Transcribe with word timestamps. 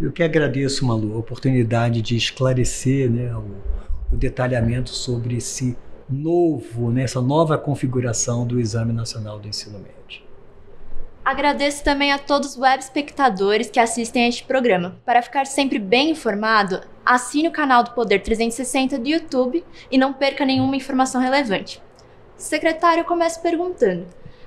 Eu 0.00 0.10
que 0.10 0.22
agradeço, 0.22 0.84
Malu, 0.84 1.14
a 1.14 1.18
oportunidade 1.18 2.02
de 2.02 2.16
esclarecer 2.16 3.10
né, 3.10 3.32
o, 3.36 4.14
o 4.14 4.16
detalhamento 4.16 4.90
sobre 4.90 5.36
esse 5.36 5.76
novo, 6.08 6.90
né, 6.90 7.04
essa 7.04 7.20
nova 7.20 7.56
configuração 7.56 8.46
do 8.46 8.58
Exame 8.58 8.92
Nacional 8.92 9.38
do 9.38 9.46
Ensino 9.46 9.78
Médio. 9.78 10.22
Agradeço 11.24 11.84
também 11.84 12.10
a 12.10 12.18
todos 12.18 12.50
os 12.50 12.58
web 12.58 12.82
espectadores 12.82 13.70
que 13.70 13.78
assistem 13.78 14.24
a 14.24 14.28
este 14.28 14.42
programa. 14.42 15.00
Para 15.04 15.22
ficar 15.22 15.46
sempre 15.46 15.78
bem 15.78 16.10
informado, 16.10 16.80
assine 17.06 17.46
o 17.46 17.52
canal 17.52 17.84
do 17.84 17.92
Poder 17.92 18.18
360 18.20 18.98
do 18.98 19.08
YouTube 19.08 19.64
e 19.88 19.96
não 19.96 20.12
perca 20.12 20.44
nenhuma 20.44 20.74
informação 20.74 21.20
relevante. 21.20 21.80
Secretário, 22.36 23.02
eu 23.02 23.04
começo 23.04 23.40
perguntando: 23.40 24.06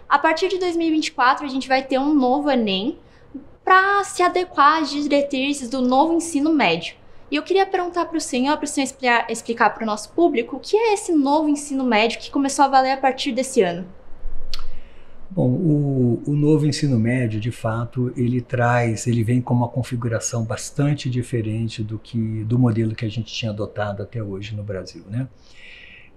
a 0.09 0.20
partir 0.20 0.49
de 0.49 0.59
2024 0.59 1.45
a 1.45 1.49
gente 1.49 1.70
vai 1.70 1.81
ter 1.81 1.97
um 1.97 2.14
novo 2.14 2.52
Enem 2.52 2.99
para 3.66 4.03
se 4.03 4.21
adequar 4.21 4.83
às 4.83 4.91
diretrizes 4.91 5.67
do 5.67 5.81
novo 5.81 6.13
ensino 6.13 6.53
médio. 6.53 6.95
E 7.31 7.35
eu 7.35 7.41
queria 7.41 7.66
perguntar 7.66 8.05
para 8.05 8.17
o 8.17 8.21
senhor, 8.21 8.55
para 8.58 8.66
o 8.66 8.67
senhor 8.67 8.88
explicar, 9.27 9.73
para 9.73 9.83
o 9.83 9.85
nosso 9.85 10.11
público, 10.11 10.58
o 10.58 10.59
que 10.59 10.77
é 10.77 10.94
esse 10.94 11.11
novo 11.11 11.49
ensino 11.49 11.83
médio 11.83 12.19
que 12.19 12.30
começou 12.30 12.63
a 12.66 12.67
valer 12.67 12.91
a 12.91 12.97
partir 12.97 13.31
desse 13.31 13.63
ano? 13.63 13.86
Bom, 15.31 15.49
o, 15.49 16.23
o, 16.27 16.33
novo 16.33 16.67
ensino 16.67 16.99
médio, 16.99 17.39
de 17.39 17.52
fato, 17.52 18.13
ele 18.16 18.39
traz, 18.39 19.08
ele 19.08 19.23
vem 19.23 19.41
com 19.41 19.55
uma 19.55 19.67
configuração 19.67 20.45
bastante 20.45 21.09
diferente 21.09 21.83
do 21.83 21.97
que 21.97 22.43
do 22.43 22.59
modelo 22.59 22.93
que 22.93 23.03
a 23.03 23.09
gente 23.09 23.33
tinha 23.33 23.52
adotado 23.52 24.03
até 24.03 24.21
hoje 24.21 24.55
no 24.55 24.63
Brasil, 24.63 25.03
né? 25.09 25.27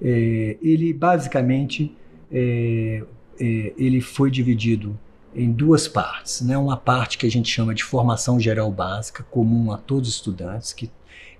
É, 0.00 0.56
ele 0.62 0.92
basicamente 0.92 1.96
é, 2.30 3.02
é, 3.40 3.72
ele 3.76 4.00
foi 4.00 4.30
dividido 4.30 4.96
em 5.34 5.52
duas 5.52 5.86
partes. 5.86 6.40
Né? 6.40 6.56
Uma 6.56 6.76
parte 6.76 7.18
que 7.18 7.26
a 7.26 7.30
gente 7.30 7.50
chama 7.50 7.74
de 7.74 7.84
formação 7.84 8.38
geral 8.38 8.70
básica, 8.70 9.22
comum 9.24 9.72
a 9.72 9.78
todos 9.78 10.08
os 10.08 10.14
estudantes, 10.16 10.72
que, 10.72 10.90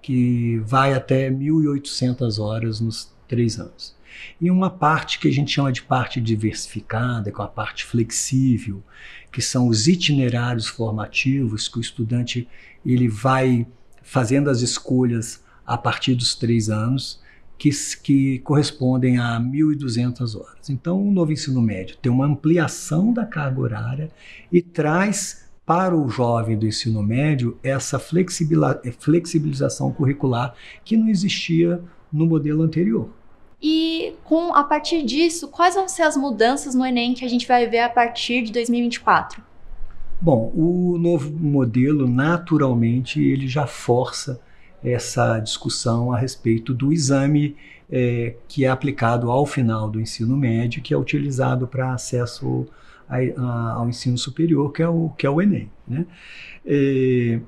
que 0.00 0.58
vai 0.64 0.94
até 0.94 1.30
1.800 1.30 2.42
horas 2.42 2.80
nos 2.80 3.12
três 3.26 3.58
anos. 3.58 3.96
E 4.40 4.50
uma 4.50 4.70
parte 4.70 5.18
que 5.18 5.28
a 5.28 5.32
gente 5.32 5.52
chama 5.52 5.72
de 5.72 5.82
parte 5.82 6.20
diversificada, 6.20 7.30
com 7.30 7.42
a 7.42 7.48
parte 7.48 7.84
flexível, 7.84 8.82
que 9.30 9.40
são 9.40 9.68
os 9.68 9.86
itinerários 9.86 10.66
formativos 10.66 11.68
que 11.68 11.78
o 11.78 11.80
estudante 11.80 12.48
ele 12.84 13.08
vai 13.08 13.66
fazendo 14.02 14.48
as 14.48 14.60
escolhas 14.60 15.44
a 15.66 15.76
partir 15.76 16.14
dos 16.14 16.34
três 16.34 16.70
anos 16.70 17.20
que, 17.58 17.70
que 18.02 18.38
correspondem 18.40 19.18
a 19.18 19.40
1.200 19.40 20.40
horas. 20.40 20.70
Então, 20.70 21.02
o 21.02 21.10
novo 21.10 21.32
ensino 21.32 21.60
médio 21.60 21.96
tem 22.00 22.10
uma 22.10 22.24
ampliação 22.24 23.12
da 23.12 23.26
carga 23.26 23.60
horária 23.60 24.10
e 24.50 24.62
traz 24.62 25.48
para 25.66 25.94
o 25.94 26.08
jovem 26.08 26.56
do 26.56 26.66
ensino 26.66 27.02
médio 27.02 27.58
essa 27.62 27.98
flexibilização 27.98 29.92
curricular 29.92 30.54
que 30.82 30.96
não 30.96 31.08
existia 31.08 31.82
no 32.10 32.24
modelo 32.24 32.62
anterior. 32.62 33.10
E 33.60 34.14
com 34.24 34.54
a 34.54 34.62
partir 34.62 35.04
disso, 35.04 35.48
quais 35.48 35.74
vão 35.74 35.88
ser 35.88 36.02
as 36.02 36.16
mudanças 36.16 36.74
no 36.74 36.86
Enem 36.86 37.12
que 37.12 37.24
a 37.24 37.28
gente 37.28 37.46
vai 37.46 37.66
ver 37.66 37.80
a 37.80 37.88
partir 37.90 38.42
de 38.44 38.52
2024? 38.52 39.42
Bom, 40.20 40.50
o 40.54 40.96
novo 40.96 41.30
modelo 41.30 42.08
naturalmente 42.08 43.22
ele 43.22 43.46
já 43.46 43.66
força 43.66 44.40
essa 44.82 45.38
discussão 45.40 46.12
a 46.12 46.18
respeito 46.18 46.72
do 46.72 46.92
exame 46.92 47.56
é, 47.90 48.34
que 48.46 48.64
é 48.64 48.68
aplicado 48.68 49.30
ao 49.30 49.46
final 49.46 49.90
do 49.90 50.00
ensino 50.00 50.36
médio, 50.36 50.82
que 50.82 50.92
é 50.92 50.96
utilizado 50.96 51.66
para 51.66 51.92
acesso 51.92 52.66
a, 53.08 53.16
a, 53.16 53.72
ao 53.72 53.88
ensino 53.88 54.18
superior, 54.18 54.72
que 54.72 54.82
é 54.82 54.88
o, 54.88 55.10
que 55.16 55.26
é 55.26 55.30
o 55.30 55.40
Enem. 55.40 55.70
Né? 55.86 56.06
É, 56.64 57.40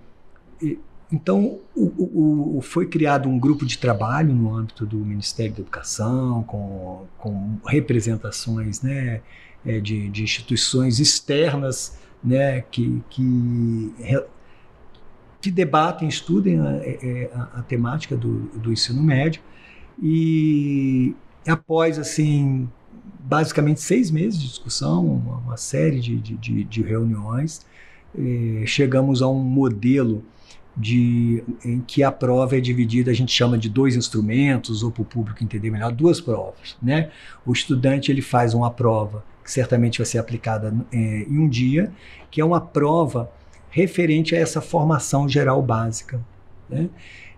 então, 1.12 1.58
o, 1.74 2.56
o, 2.58 2.60
foi 2.62 2.86
criado 2.86 3.28
um 3.28 3.38
grupo 3.38 3.66
de 3.66 3.76
trabalho 3.76 4.32
no 4.32 4.54
âmbito 4.54 4.86
do 4.86 4.96
Ministério 4.96 5.52
da 5.52 5.60
Educação, 5.60 6.44
com, 6.44 7.04
com 7.18 7.58
representações 7.66 8.80
né, 8.80 9.20
é, 9.66 9.80
de, 9.80 10.08
de 10.08 10.22
instituições 10.22 11.00
externas 11.00 11.98
né, 12.22 12.60
que, 12.70 13.02
que 13.10 13.92
que 15.40 15.50
debatem, 15.50 16.08
estudem 16.08 16.60
a, 16.60 16.76
é, 16.76 16.98
é, 17.02 17.30
a, 17.34 17.60
a 17.60 17.62
temática 17.62 18.16
do, 18.16 18.40
do, 18.58 18.72
ensino 18.72 19.02
médio 19.02 19.42
e 20.02 21.14
após 21.46 21.98
assim 21.98 22.68
basicamente 23.18 23.80
seis 23.80 24.10
meses 24.10 24.38
de 24.38 24.48
discussão, 24.48 25.04
uma, 25.06 25.36
uma 25.38 25.56
série 25.56 26.00
de, 26.00 26.16
de, 26.16 26.64
de 26.64 26.82
reuniões, 26.82 27.64
eh, 28.18 28.64
chegamos 28.66 29.22
a 29.22 29.28
um 29.28 29.38
modelo 29.38 30.24
de, 30.76 31.42
em 31.64 31.80
que 31.80 32.02
a 32.02 32.10
prova 32.10 32.56
é 32.56 32.60
dividida, 32.60 33.10
a 33.10 33.14
gente 33.14 33.32
chama 33.32 33.58
de 33.58 33.68
dois 33.68 33.94
instrumentos, 33.94 34.82
ou 34.82 34.90
para 34.90 35.02
o 35.02 35.04
público 35.04 35.44
entender 35.44 35.70
melhor, 35.70 35.92
duas 35.92 36.20
provas. 36.20 36.76
Né? 36.82 37.10
O 37.44 37.52
estudante 37.52 38.10
ele 38.10 38.22
faz 38.22 38.54
uma 38.54 38.70
prova 38.70 39.24
que 39.44 39.50
certamente 39.50 39.98
vai 39.98 40.06
ser 40.06 40.18
aplicada 40.18 40.74
eh, 40.92 41.26
em 41.28 41.38
um 41.38 41.48
dia, 41.48 41.92
que 42.30 42.40
é 42.40 42.44
uma 42.44 42.60
prova 42.60 43.30
referente 43.70 44.34
a 44.34 44.38
essa 44.38 44.60
formação 44.60 45.28
geral 45.28 45.62
básica. 45.62 46.20
Né? 46.68 46.88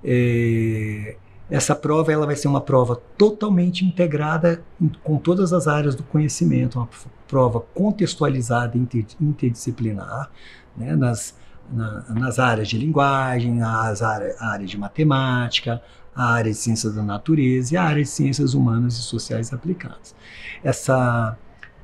É, 0.04 1.16
essa 1.50 1.74
prova 1.74 2.12
ela 2.12 2.24
vai 2.24 2.34
ser 2.34 2.48
uma 2.48 2.60
prova 2.60 3.00
totalmente 3.16 3.84
integrada 3.84 4.62
com 5.04 5.18
todas 5.18 5.52
as 5.52 5.68
áreas 5.68 5.94
do 5.94 6.02
conhecimento, 6.02 6.78
uma 6.78 6.88
prova 7.28 7.60
contextualizada, 7.74 8.76
inter, 8.76 9.04
interdisciplinar, 9.20 10.30
né? 10.76 10.96
nas, 10.96 11.36
na, 11.70 12.04
nas 12.08 12.38
áreas 12.38 12.68
de 12.68 12.78
linguagem, 12.78 13.62
as 13.62 14.02
áreas, 14.02 14.40
área 14.40 14.66
de 14.66 14.78
matemática, 14.78 15.82
a 16.14 16.32
área 16.32 16.50
de 16.50 16.56
ciências 16.56 16.94
da 16.94 17.02
natureza 17.02 17.74
e 17.74 17.76
a 17.76 17.82
área 17.82 18.02
de 18.02 18.08
ciências 18.08 18.54
humanas 18.54 18.94
e 18.94 19.02
sociais 19.02 19.52
aplicadas. 19.52 20.14
Essa 20.62 21.36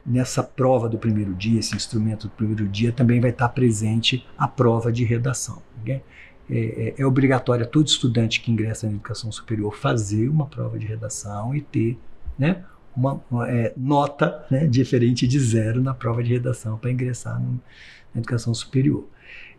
nessa 0.05 0.43
prova 0.43 0.89
do 0.89 0.99
primeiro 0.99 1.35
dia, 1.35 1.61
esse 1.61 1.75
instrumento 1.77 2.29
do 2.29 2.35
primeiro 2.35 2.69
dia, 2.69 2.93
também 2.93 3.21
vai 3.21 3.31
estar 3.31 3.49
presente 3.49 4.27
a 4.37 4.49
prova 4.49 4.93
de 4.93 5.05
redação. 5.05 5.63
É, 5.87 6.01
é, 6.51 6.95
é, 6.99 7.07
obrigatório 7.07 7.65
a 7.65 7.69
todo 7.69 7.87
estudante 7.87 8.41
que 8.41 8.51
ingressa 8.51 8.87
na 8.87 8.93
educação 8.93 9.31
superior 9.31 9.77
fazer 9.77 10.29
uma 10.29 10.47
prova 10.47 10.79
de 10.79 10.87
redação 10.87 11.55
e 11.55 11.61
ter 11.61 11.99
né, 12.39 12.65
uma, 12.97 13.21
uma 13.31 13.51
é, 13.51 13.73
nota 13.77 14.45
né, 14.51 14.67
diferente 14.67 15.27
de 15.27 15.39
zero 15.39 15.83
na 15.83 15.93
prova 15.93 16.23
de 16.23 16.33
redação 16.33 16.79
para 16.79 16.91
ingressar 16.91 17.41
no, 17.41 17.61
na 18.15 18.21
educação 18.21 18.55
superior. 18.55 19.07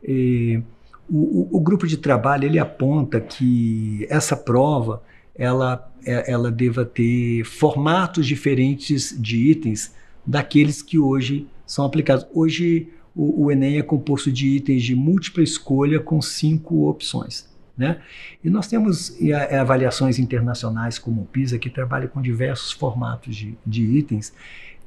E, 0.03 0.61
o, 1.09 1.57
o, 1.57 1.59
grupo 1.59 1.87
de 1.87 1.97
trabalho 1.97 2.45
ele 2.45 2.59
aponta 2.59 3.19
que 3.19 4.05
essa 4.09 4.37
prova 4.37 5.01
ela, 5.35 5.91
é, 6.05 6.31
ela 6.31 6.51
deva 6.51 6.85
ter 6.85 7.43
formatos 7.45 8.27
diferentes 8.27 9.15
de 9.19 9.37
itens 9.49 9.95
daqueles 10.29 10.83
que 10.83 10.99
hoje 10.99 11.47
são 11.65 11.83
aplicados. 11.83 12.25
Hoje 12.33 12.87
o, 13.15 13.45
o 13.45 13.51
Enem 13.51 13.79
é 13.79 13.81
composto 13.81 14.31
de 14.31 14.47
itens 14.47 14.83
de 14.83 14.95
múltipla 14.95 15.41
escolha 15.41 15.99
com 15.99 16.21
cinco 16.21 16.87
opções. 16.87 17.49
Né? 17.75 17.99
E 18.43 18.49
nós 18.49 18.67
temos 18.67 19.17
avaliações 19.59 20.19
internacionais 20.19 20.99
como 20.99 21.21
o 21.21 21.25
PISA, 21.25 21.57
que 21.57 21.69
trabalha 21.69 22.07
com 22.07 22.21
diversos 22.21 22.71
formatos 22.71 23.35
de, 23.35 23.57
de 23.65 23.83
itens 23.83 24.33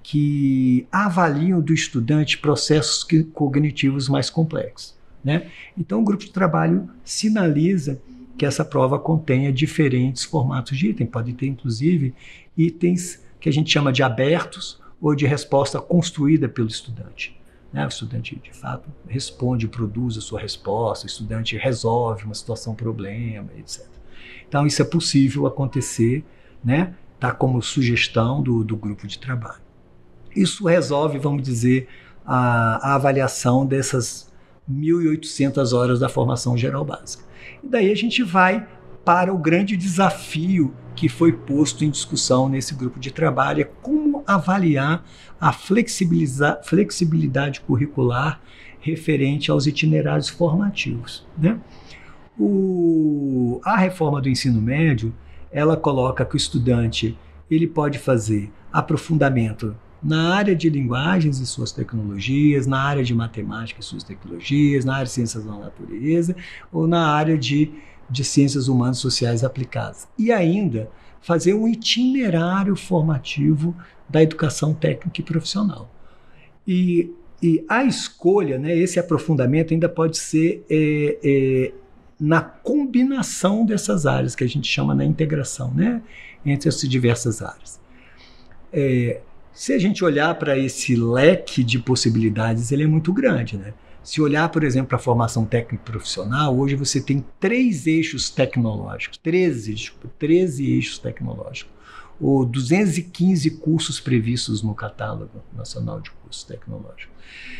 que 0.03 0.87
avaliam 0.93 1.61
do 1.61 1.73
estudante 1.73 2.39
processos 2.39 3.03
que, 3.03 3.25
cognitivos 3.25 4.09
mais 4.09 4.31
complexos. 4.31 4.95
Né? 5.25 5.49
Então, 5.77 6.01
o 6.01 6.05
grupo 6.05 6.25
de 6.25 6.31
trabalho 6.31 6.89
sinaliza 7.05 8.01
que 8.37 8.45
essa 8.45 8.65
prova 8.65 8.99
contenha 8.99 9.53
diferentes 9.53 10.25
formatos 10.25 10.77
de 10.77 10.89
item. 10.91 11.07
Pode 11.07 11.33
ter, 11.33 11.47
inclusive, 11.47 12.15
itens 12.57 13.23
que 13.41 13.49
a 13.49 13.53
gente 13.53 13.71
chama 13.71 13.93
de 13.93 14.03
abertos, 14.03 14.82
ou 15.03 15.17
de 15.17 15.27
resposta 15.27 15.81
construída 15.81 16.49
pelo 16.49 16.69
estudante. 16.69 17.37
Né? 17.73 17.85
O 17.85 17.89
estudante, 17.89 18.37
de 18.37 18.53
fato, 18.53 18.89
responde, 19.09 19.67
produz 19.67 20.17
a 20.17 20.21
sua 20.21 20.41
resposta, 20.41 21.07
o 21.07 21.09
estudante 21.09 21.57
resolve 21.57 22.25
uma 22.25 22.35
situação, 22.35 22.75
problema, 22.75 23.49
etc. 23.59 23.85
Então, 24.49 24.67
isso 24.67 24.81
é 24.81 24.85
possível 24.85 25.47
acontecer, 25.47 26.25
né? 26.63 26.95
Tá 27.19 27.33
como 27.33 27.61
sugestão 27.63 28.43
do, 28.43 28.63
do 28.63 28.77
grupo 28.77 29.07
de 29.07 29.19
trabalho. 29.19 29.63
Isso 30.35 30.67
resolve, 30.67 31.19
vamos 31.19 31.43
dizer, 31.43 31.89
a, 32.25 32.91
a 32.91 32.95
avaliação 32.95 33.67
dessas 33.67 34.31
1.800 34.71 35.77
horas 35.77 36.01
da 36.01 36.09
formação 36.09 36.57
geral 36.57 36.85
básica. 36.85 37.25
E 37.63 37.67
daí 37.67 37.91
a 37.91 37.97
gente 37.97 38.23
vai 38.23 38.67
para 39.05 39.33
o 39.33 39.39
grande 39.39 39.77
desafio 39.77 40.75
que 40.95 41.09
foi 41.09 41.33
posto 41.33 41.85
em 41.85 41.91
discussão 41.91 42.49
nesse 42.49 42.75
grupo 42.75 43.01
de 43.01 43.11
trabalho, 43.11 43.63
é 43.63 43.65
como 43.65 44.12
avaliar 44.27 45.05
a 45.41 45.53
flexibilidade 45.53 47.61
curricular 47.61 48.41
referente 48.81 49.51
aos 49.51 49.67
itinerários 49.67 50.29
formativos. 50.29 51.27
Né? 51.39 51.59
O, 52.39 53.61
a 53.65 53.77
reforma 53.77 54.21
do 54.21 54.29
ensino 54.29 54.61
médio, 54.61 55.15
ela 55.51 55.77
coloca 55.77 56.25
que 56.25 56.35
o 56.35 56.37
estudante 56.37 57.17
ele 57.51 57.67
pode 57.67 57.99
fazer 57.99 58.51
aprofundamento 58.73 59.77
na 60.03 60.35
área 60.35 60.57
de 60.57 60.69
linguagens 60.69 61.39
e 61.39 61.47
suas 61.47 61.71
tecnologias, 61.71 62.67
na 62.67 62.81
área 62.81 63.05
de 63.05 63.15
matemática 63.15 63.81
e 63.81 63.85
suas 63.85 64.03
tecnologias, 64.03 64.85
na 64.85 64.95
área 64.95 65.05
de 65.05 65.13
ciências 65.13 65.45
da 65.45 65.53
natureza 65.53 66.35
ou 66.73 66.89
na 66.89 67.07
área 67.07 67.39
de, 67.39 67.71
de 68.11 68.25
ciências 68.25 68.67
humanas 68.67 68.99
sociais 68.99 69.45
aplicadas. 69.45 70.09
E 70.19 70.33
ainda 70.33 70.91
fazer 71.23 71.55
um 71.55 71.67
itinerário 71.67 72.77
formativo 72.77 73.75
da 74.09 74.23
educação 74.23 74.75
técnica 74.75 75.21
e 75.21 75.25
profissional. 75.25 75.91
E, 76.67 77.11
e 77.43 77.65
a 77.69 77.85
escolha, 77.85 78.59
né, 78.59 78.77
esse 78.77 78.99
aprofundamento 78.99 79.73
ainda 79.73 79.89
pode 79.89 80.19
ser 80.19 80.65
é, 80.69 81.19
é, 81.25 81.73
na 82.21 82.41
combinação 82.41 83.65
dessas 83.65 84.05
áreas, 84.05 84.35
que 84.35 84.45
a 84.45 84.49
gente 84.49 84.69
chama 84.69 84.95
na 84.95 85.05
integração 85.05 85.73
né, 85.73 86.03
entre 86.45 86.69
essas 86.69 86.89
diversas 86.89 87.41
áreas. 87.41 87.81
É, 88.73 89.21
se 89.53 89.73
a 89.73 89.79
gente 89.79 90.05
olhar 90.05 90.35
para 90.37 90.59
esse 90.59 90.97
leque 90.97 91.63
de 91.63 91.79
possibilidades, 91.79 92.73
ele 92.73 92.85
é 92.85 92.87
muito 92.87 93.13
grande, 93.13 93.57
né? 93.57 93.75
Se 94.03 94.21
olhar, 94.21 94.49
por 94.49 94.65
exemplo, 94.65 94.89
para 94.89 94.97
a 94.97 95.01
formação 95.01 95.45
técnica 95.45 95.85
profissional, 95.85 96.57
hoje 96.59 96.75
você 96.75 97.01
tem 97.01 97.25
três 97.39 97.87
eixos 97.87 98.31
tecnológicos, 98.31 99.17
13, 99.19 99.93
13 100.19 100.73
eixos 100.73 100.99
tecnológicos, 100.99 101.73
ou 102.21 102.45
215 102.45 103.51
cursos 103.59 104.01
previstos 104.01 104.63
no 104.63 104.75
catálogo 104.75 105.43
nacional 105.57 106.01
de 106.01 106.11
cursos 106.11 106.45
tecnológicos. 106.45 107.13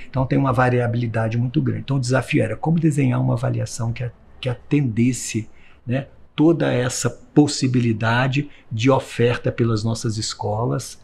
Então 0.09 0.27
tem 0.27 0.39
uma 0.39 0.53
variabilidade 0.53 1.39
muito 1.39 1.63
grande. 1.63 1.83
Então 1.83 1.97
o 1.97 2.01
desafio 2.01 2.43
era 2.43 2.57
como 2.57 2.79
desenhar 2.79 3.21
uma 3.21 3.35
avaliação 3.35 3.93
que, 3.93 4.11
que 4.41 4.49
atendesse 4.49 5.49
né, 5.87 6.09
toda 6.35 6.73
essa 6.73 7.09
possibilidade 7.09 8.51
de 8.71 8.91
oferta 8.91 9.53
pelas 9.53 9.85
nossas 9.85 10.17
escolas 10.17 11.01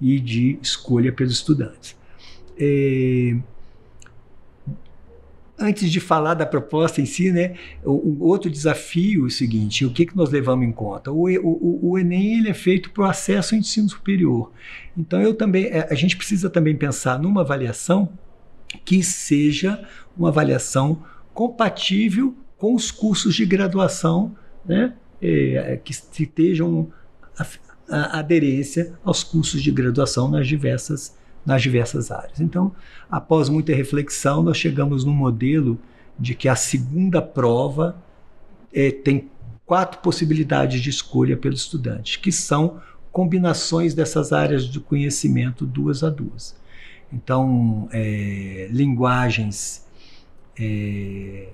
e 0.00 0.18
de 0.18 0.58
escolha 0.62 1.12
pelos 1.12 1.34
estudantes. 1.34 1.96
É, 2.58 3.36
antes 5.58 5.90
de 5.90 6.00
falar 6.00 6.34
da 6.34 6.46
proposta 6.46 7.00
em 7.00 7.06
si, 7.06 7.32
né, 7.32 7.54
o, 7.84 7.92
o 7.92 8.26
outro 8.26 8.50
desafio 8.50 9.24
é 9.24 9.26
o 9.26 9.30
seguinte: 9.30 9.84
o 9.84 9.90
que, 9.90 10.06
que 10.06 10.16
nós 10.16 10.30
levamos 10.30 10.66
em 10.66 10.72
conta? 10.72 11.10
O, 11.10 11.28
o, 11.28 11.90
o 11.90 11.98
Enem 11.98 12.38
ele 12.38 12.48
é 12.48 12.54
feito 12.54 12.90
para 12.90 13.02
o 13.02 13.06
acesso 13.06 13.54
ao 13.54 13.60
ensino 13.60 13.88
superior. 13.88 14.52
Então, 14.96 15.20
eu 15.20 15.34
também, 15.34 15.66
é, 15.66 15.88
a 15.90 15.94
gente 15.94 16.16
precisa 16.16 16.48
também 16.48 16.76
pensar 16.76 17.18
numa 17.18 17.40
avaliação 17.40 18.08
que 18.84 19.02
seja 19.02 19.82
uma 20.16 20.28
avaliação 20.28 21.02
compatível 21.32 22.34
com 22.56 22.74
os 22.74 22.90
cursos 22.90 23.34
de 23.34 23.46
graduação, 23.46 24.36
né, 24.66 24.92
é, 25.22 25.80
que 25.82 25.92
estejam 25.92 26.92
a 27.88 28.18
aderência 28.18 28.92
aos 29.02 29.22
cursos 29.22 29.62
de 29.62 29.70
graduação 29.70 30.28
nas 30.28 30.46
diversas, 30.46 31.16
nas 31.48 31.62
diversas 31.62 32.10
áreas. 32.10 32.40
Então, 32.40 32.70
após 33.10 33.48
muita 33.48 33.74
reflexão, 33.74 34.42
nós 34.42 34.58
chegamos 34.58 35.02
num 35.02 35.14
modelo 35.14 35.80
de 36.18 36.34
que 36.34 36.46
a 36.46 36.54
segunda 36.54 37.22
prova 37.22 37.96
é, 38.70 38.90
tem 38.90 39.30
quatro 39.64 40.00
possibilidades 40.00 40.82
de 40.82 40.90
escolha 40.90 41.38
pelo 41.38 41.54
estudante, 41.54 42.18
que 42.18 42.30
são 42.30 42.82
combinações 43.10 43.94
dessas 43.94 44.30
áreas 44.30 44.64
de 44.64 44.78
conhecimento 44.78 45.64
duas 45.64 46.04
a 46.04 46.10
duas. 46.10 46.54
Então, 47.10 47.88
é, 47.92 48.68
linguagens, 48.70 49.86
é, 50.60 51.48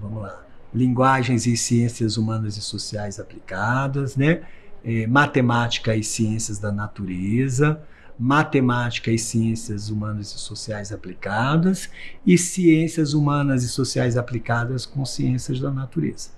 vamos 0.00 0.22
lá, 0.22 0.40
linguagens 0.72 1.46
e 1.46 1.56
ciências 1.56 2.16
humanas 2.16 2.56
e 2.56 2.60
sociais 2.60 3.18
aplicadas, 3.18 4.14
né? 4.14 4.42
é, 4.84 5.06
matemática 5.06 5.94
e 5.96 6.02
ciências 6.02 6.58
da 6.58 6.72
natureza, 6.72 7.80
matemática 8.22 9.10
e 9.10 9.18
ciências 9.18 9.90
humanas 9.90 10.28
e 10.28 10.38
sociais 10.38 10.92
aplicadas 10.92 11.90
e 12.24 12.38
ciências 12.38 13.14
humanas 13.14 13.64
e 13.64 13.68
sociais 13.68 14.16
aplicadas 14.16 14.86
com 14.86 15.04
ciências 15.04 15.58
da 15.58 15.72
natureza. 15.72 16.30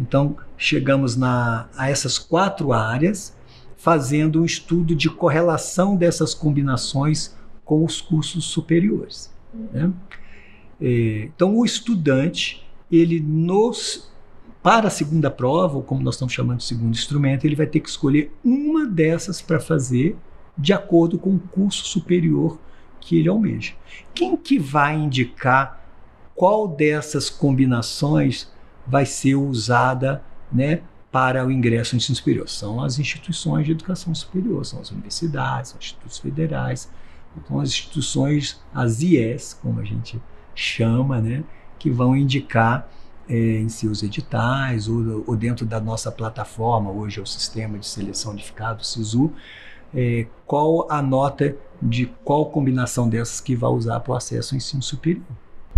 Então, 0.00 0.38
chegamos 0.56 1.16
na, 1.16 1.68
a 1.76 1.90
essas 1.90 2.18
quatro 2.18 2.72
áreas, 2.72 3.36
fazendo 3.76 4.40
um 4.40 4.44
estudo 4.46 4.96
de 4.96 5.10
correlação 5.10 5.96
dessas 5.96 6.32
combinações 6.32 7.36
com 7.62 7.84
os 7.84 8.00
cursos 8.00 8.46
superiores. 8.46 9.30
Né? 9.52 9.92
É, 10.80 11.28
então, 11.34 11.54
o 11.58 11.62
estudante, 11.62 12.66
ele 12.90 13.20
nos 13.20 14.10
para 14.62 14.88
a 14.88 14.90
segunda 14.90 15.30
prova, 15.30 15.76
ou 15.76 15.82
como 15.82 16.02
nós 16.02 16.14
estamos 16.14 16.32
chamando 16.32 16.58
de 16.58 16.64
segundo 16.64 16.94
instrumento, 16.94 17.44
ele 17.44 17.54
vai 17.54 17.66
ter 17.66 17.80
que 17.80 17.88
escolher 17.88 18.32
uma 18.42 18.86
dessas 18.86 19.42
para 19.42 19.60
fazer 19.60 20.16
de 20.58 20.72
acordo 20.72 21.18
com 21.18 21.36
o 21.36 21.38
curso 21.38 21.84
superior 21.84 22.58
que 23.00 23.16
ele 23.18 23.28
almeja. 23.28 23.72
Quem 24.12 24.36
que 24.36 24.58
vai 24.58 24.96
indicar 24.96 25.78
qual 26.34 26.68
dessas 26.68 27.28
combinações 27.28 28.48
vai 28.86 29.04
ser 29.04 29.34
usada 29.34 30.22
né, 30.52 30.82
para 31.10 31.44
o 31.44 31.50
ingresso 31.50 31.94
no 31.94 31.98
ensino 31.98 32.14
superior? 32.14 32.48
São 32.48 32.80
as 32.80 32.98
instituições 32.98 33.66
de 33.66 33.72
educação 33.72 34.14
superior, 34.14 34.64
são 34.64 34.80
as 34.80 34.90
universidades, 34.90 35.70
são 35.70 35.78
os 35.80 35.84
institutos 35.84 36.18
federais, 36.18 36.88
são 37.46 37.60
as 37.60 37.70
instituições, 37.70 38.60
as 38.72 39.02
IES, 39.02 39.58
como 39.60 39.80
a 39.80 39.84
gente 39.84 40.20
chama, 40.54 41.20
né, 41.20 41.42
que 41.78 41.90
vão 41.90 42.16
indicar 42.16 42.88
é, 43.28 43.34
em 43.34 43.68
seus 43.68 44.02
editais 44.02 44.88
ou, 44.88 45.24
ou, 45.26 45.36
dentro 45.36 45.66
da 45.66 45.80
nossa 45.80 46.10
plataforma, 46.10 46.90
hoje 46.90 47.18
é 47.18 47.22
o 47.22 47.26
Sistema 47.26 47.78
de 47.78 47.86
Seleção 47.86 48.32
Unificado, 48.32 48.84
SISU, 48.84 49.32
é, 49.94 50.26
qual 50.46 50.90
a 50.90 51.00
nota 51.02 51.56
de 51.80 52.06
qual 52.24 52.46
combinação 52.46 53.08
dessas 53.08 53.40
que 53.40 53.54
vai 53.54 53.70
usar 53.70 54.00
para 54.00 54.12
o 54.12 54.16
acesso 54.16 54.54
ao 54.54 54.56
ensino 54.56 54.82
superior. 54.82 55.22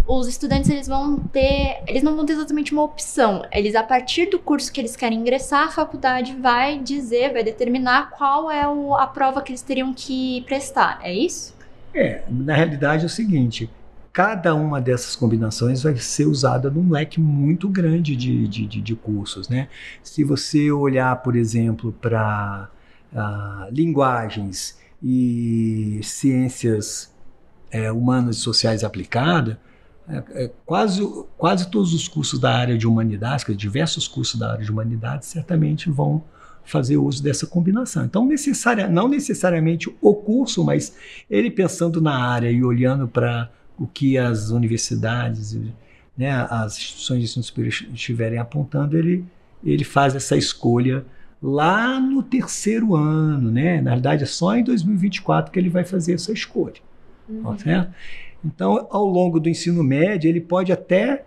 Os 0.09 0.27
estudantes 0.27 0.69
eles 0.71 0.89
vão 0.89 1.19
ter, 1.19 1.83
eles 1.87 2.03
não 2.03 2.17
vão 2.17 2.27
ter 2.27 2.33
exatamente 2.33 2.73
uma 2.73 2.83
opção. 2.83 3.45
Eles 3.53 3.77
a 3.77 3.83
partir 3.83 4.27
do 4.27 4.39
curso 4.39 4.73
que 4.73 4.81
eles 4.81 4.97
querem 4.97 5.21
ingressar, 5.21 5.69
a 5.69 5.71
faculdade 5.71 6.35
vai 6.35 6.79
dizer, 6.79 7.33
vai 7.33 7.45
determinar 7.45 8.11
qual 8.11 8.51
é 8.51 8.67
o, 8.67 8.95
a 8.95 9.07
prova 9.07 9.41
que 9.43 9.53
eles 9.53 9.63
teriam 9.63 9.93
que 9.95 10.41
prestar. 10.43 10.99
É 11.03 11.15
isso? 11.15 11.55
É, 11.95 12.23
na 12.29 12.55
realidade 12.55 13.05
é 13.05 13.07
o 13.07 13.11
seguinte, 13.11 13.71
cada 14.13 14.55
uma 14.55 14.81
dessas 14.81 15.15
combinações 15.15 15.83
vai 15.83 15.97
ser 15.97 16.27
usada 16.27 16.71
num 16.71 16.91
leque 16.91 17.21
muito 17.21 17.69
grande 17.69 18.17
de, 18.17 18.49
de, 18.49 18.67
de, 18.67 18.81
de 18.81 18.97
cursos. 18.97 19.49
Né? 19.49 19.69
Se 20.03 20.25
você 20.25 20.73
olhar, 20.73 21.15
por 21.23 21.37
exemplo, 21.37 21.93
para 22.01 22.69
ah, 23.15 23.69
linguagens 23.71 24.79
e 25.03 26.01
ciências 26.03 27.13
é, 27.71 27.91
humanas 27.91 28.37
e 28.37 28.41
sociais 28.41 28.85
aplicadas, 28.85 29.57
é, 30.09 30.45
é, 30.45 30.51
quase, 30.67 31.03
quase 31.39 31.71
todos 31.71 31.95
os 31.95 32.09
cursos 32.09 32.39
da 32.39 32.53
área 32.53 32.77
de 32.77 32.87
humanidades, 32.87 33.45
diversos 33.57 34.09
cursos 34.09 34.39
da 34.39 34.53
área 34.53 34.65
de 34.65 34.71
humanidades, 34.71 35.29
certamente 35.29 35.89
vão 35.89 36.23
fazer 36.65 36.97
uso 36.97 37.23
dessa 37.23 37.47
combinação. 37.47 38.05
Então, 38.05 38.27
necessária, 38.27 38.89
não 38.89 39.09
necessariamente 39.09 39.93
o 40.01 40.15
curso, 40.15 40.65
mas 40.65 40.95
ele 41.29 41.51
pensando 41.51 42.01
na 42.01 42.17
área 42.17 42.51
e 42.51 42.63
olhando 42.63 43.09
para 43.09 43.51
o 43.79 43.87
que 43.87 44.19
as 44.19 44.51
universidades, 44.51 45.59
né, 46.17 46.47
as 46.51 46.77
instituições 46.77 47.19
de 47.21 47.25
ensino 47.25 47.43
superior 47.43 47.73
estiverem 47.95 48.39
apontando, 48.39 48.97
ele, 48.97 49.25
ele 49.65 49.85
faz 49.85 50.15
essa 50.15 50.37
escolha 50.37 51.05
lá 51.43 51.99
no 51.99 52.23
terceiro 52.23 52.95
ano, 52.95 53.51
né? 53.51 53.81
Na 53.81 53.93
verdade, 53.93 54.25
é 54.25 54.27
só 54.27 54.57
em 54.57 54.65
2024 54.65 55.51
que 55.51 55.59
ele 55.59 55.71
vai 55.71 55.85
fazer 55.85 56.15
essa 56.15 56.33
escolha, 56.33 56.81
uhum. 57.29 57.43
Tá 57.43 57.59
certo? 57.59 57.95
Então, 58.45 58.87
ao 58.91 59.07
longo 59.07 59.39
do 59.39 59.49
ensino 59.49 59.83
médio, 59.83 60.29
ele 60.29 60.41
pode 60.41 60.73
até 60.73 61.25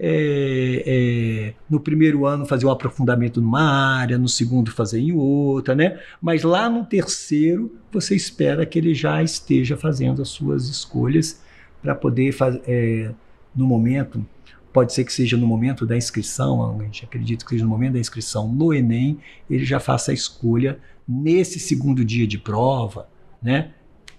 é, 0.00 0.82
é, 0.86 1.54
no 1.68 1.80
primeiro 1.80 2.24
ano 2.24 2.46
fazer 2.46 2.66
um 2.66 2.70
aprofundamento 2.70 3.40
numa 3.40 3.98
área, 3.98 4.16
no 4.16 4.28
segundo 4.28 4.70
fazer 4.70 5.00
em 5.00 5.12
outra, 5.12 5.74
né? 5.74 5.98
Mas 6.22 6.44
lá 6.44 6.70
no 6.70 6.84
terceiro 6.84 7.76
você 7.90 8.14
espera 8.14 8.64
que 8.64 8.78
ele 8.78 8.94
já 8.94 9.22
esteja 9.22 9.76
fazendo 9.76 10.22
as 10.22 10.28
suas 10.28 10.68
escolhas 10.68 11.42
para 11.82 11.94
poder 11.94 12.32
fazer, 12.32 12.62
é, 12.66 13.10
no 13.54 13.66
momento, 13.66 14.24
pode 14.72 14.92
ser 14.92 15.04
que 15.04 15.12
seja 15.12 15.36
no 15.36 15.46
momento 15.46 15.86
da 15.86 15.96
inscrição, 15.96 16.78
a 16.78 16.84
gente 16.84 17.04
acredita 17.04 17.44
que 17.44 17.50
seja 17.50 17.64
no 17.64 17.70
momento 17.70 17.94
da 17.94 17.98
inscrição 17.98 18.48
no 18.48 18.72
Enem, 18.72 19.18
ele 19.48 19.64
já 19.64 19.80
faça 19.80 20.10
a 20.10 20.14
escolha 20.14 20.78
nesse 21.06 21.58
segundo 21.58 22.04
dia 22.04 22.26
de 22.26 22.38
prova, 22.38 23.08
né? 23.42 23.72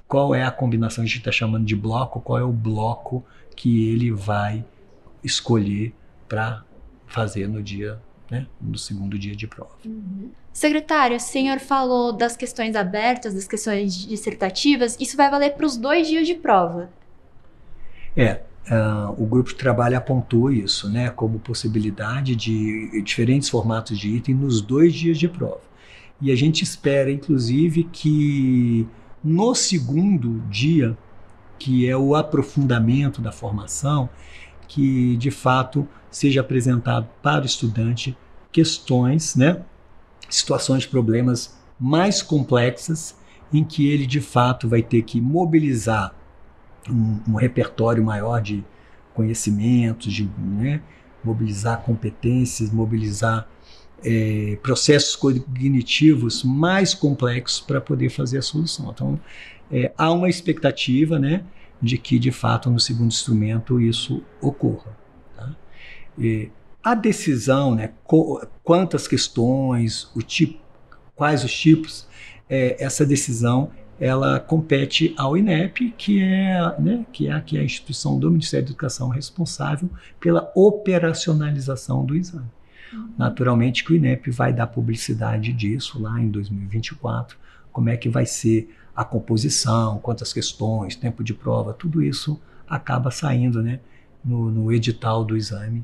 Qual 0.07 0.33
é 0.33 0.43
a 0.43 0.51
combinação, 0.51 1.03
a 1.03 1.07
gente 1.07 1.19
está 1.19 1.31
chamando 1.31 1.65
de 1.65 1.75
bloco, 1.75 2.19
qual 2.19 2.39
é 2.39 2.43
o 2.43 2.51
bloco 2.51 3.23
que 3.55 3.89
ele 3.89 4.11
vai 4.11 4.65
escolher 5.23 5.93
para 6.27 6.63
fazer 7.05 7.47
no 7.47 7.61
dia, 7.61 7.99
né, 8.29 8.47
no 8.61 8.77
segundo 8.77 9.17
dia 9.17 9.35
de 9.35 9.47
prova. 9.47 9.75
Uhum. 9.85 10.31
Secretário, 10.53 11.17
o 11.17 11.19
senhor 11.19 11.59
falou 11.59 12.13
das 12.13 12.37
questões 12.37 12.75
abertas, 12.75 13.33
das 13.33 13.47
questões 13.47 13.95
dissertativas, 13.95 14.95
isso 14.99 15.17
vai 15.17 15.29
valer 15.29 15.55
para 15.55 15.65
os 15.65 15.75
dois 15.75 16.07
dias 16.07 16.27
de 16.27 16.35
prova? 16.35 16.89
É, 18.15 18.41
uh, 18.67 19.21
o 19.21 19.25
grupo 19.25 19.49
de 19.49 19.55
trabalho 19.55 19.97
apontou 19.97 20.51
isso, 20.51 20.89
né, 20.89 21.09
como 21.09 21.39
possibilidade 21.39 22.35
de 22.35 23.01
diferentes 23.01 23.49
formatos 23.49 23.97
de 23.97 24.09
item 24.09 24.35
nos 24.35 24.61
dois 24.61 24.93
dias 24.93 25.17
de 25.17 25.27
prova. 25.27 25.61
E 26.21 26.31
a 26.31 26.35
gente 26.35 26.63
espera, 26.63 27.11
inclusive, 27.11 27.85
que 27.85 28.87
no 29.23 29.55
segundo 29.55 30.41
dia, 30.49 30.97
que 31.57 31.87
é 31.87 31.95
o 31.95 32.15
aprofundamento 32.15 33.21
da 33.21 33.31
formação, 33.31 34.09
que 34.67 35.17
de 35.17 35.31
fato 35.31 35.87
seja 36.11 36.41
apresentado 36.41 37.07
para 37.21 37.43
o 37.43 37.45
estudante 37.45 38.17
questões, 38.51 39.35
né, 39.35 39.61
situações 40.29 40.85
problemas 40.85 41.57
mais 41.79 42.21
complexas 42.21 43.15
em 43.51 43.63
que 43.63 43.89
ele 43.89 44.05
de 44.05 44.21
fato 44.21 44.67
vai 44.67 44.81
ter 44.81 45.01
que 45.03 45.19
mobilizar 45.19 46.13
um, 46.89 47.19
um 47.27 47.35
repertório 47.35 48.03
maior 48.03 48.41
de 48.41 48.63
conhecimentos, 49.13 50.13
de 50.13 50.29
né, 50.37 50.81
mobilizar 51.23 51.81
competências, 51.81 52.71
mobilizar 52.71 53.49
é, 54.03 54.57
processos 54.61 55.15
cognitivos 55.15 56.43
mais 56.43 56.93
complexos 56.93 57.59
para 57.59 57.81
poder 57.81 58.09
fazer 58.09 58.37
a 58.37 58.41
solução. 58.41 58.91
Então, 58.91 59.19
é, 59.71 59.91
há 59.97 60.11
uma 60.11 60.29
expectativa 60.29 61.19
né, 61.19 61.43
de 61.81 61.97
que, 61.97 62.17
de 62.17 62.31
fato, 62.31 62.69
no 62.69 62.79
segundo 62.79 63.07
instrumento 63.07 63.79
isso 63.79 64.23
ocorra. 64.41 64.97
Tá? 65.35 65.55
E 66.17 66.49
a 66.83 66.95
decisão, 66.95 67.75
né, 67.75 67.91
quantas 68.63 69.07
questões, 69.07 70.09
o 70.15 70.21
tipo, 70.21 70.59
quais 71.15 71.43
os 71.43 71.53
tipos, 71.53 72.07
é, 72.49 72.83
essa 72.83 73.05
decisão 73.05 73.71
ela 73.99 74.39
compete 74.39 75.13
ao 75.17 75.37
INEP, 75.37 75.93
que 75.97 76.21
é, 76.21 76.75
né, 76.79 77.05
que 77.11 77.27
é, 77.27 77.41
que 77.41 77.57
é 77.57 77.61
a 77.61 77.63
instituição 77.63 78.17
do 78.17 78.31
Ministério 78.31 78.65
da 78.65 78.71
Educação 78.71 79.09
responsável 79.09 79.89
pela 80.19 80.51
operacionalização 80.55 82.05
do 82.05 82.15
exame. 82.15 82.47
Uhum. 82.93 83.09
Naturalmente 83.17 83.83
que 83.83 83.91
o 83.91 83.95
INEP 83.95 84.31
vai 84.31 84.53
dar 84.53 84.67
publicidade 84.67 85.51
disso 85.51 86.01
lá 86.01 86.19
em 86.19 86.29
2024, 86.29 87.37
como 87.71 87.89
é 87.89 87.97
que 87.97 88.07
vai 88.09 88.25
ser 88.25 88.73
a 88.95 89.03
composição, 89.03 89.99
quantas 89.99 90.33
questões, 90.33 90.95
tempo 90.95 91.23
de 91.23 91.33
prova, 91.33 91.73
tudo 91.73 92.01
isso 92.01 92.39
acaba 92.67 93.11
saindo 93.11 93.61
né, 93.61 93.79
no, 94.23 94.49
no 94.49 94.71
edital 94.71 95.23
do 95.23 95.35
exame 95.35 95.83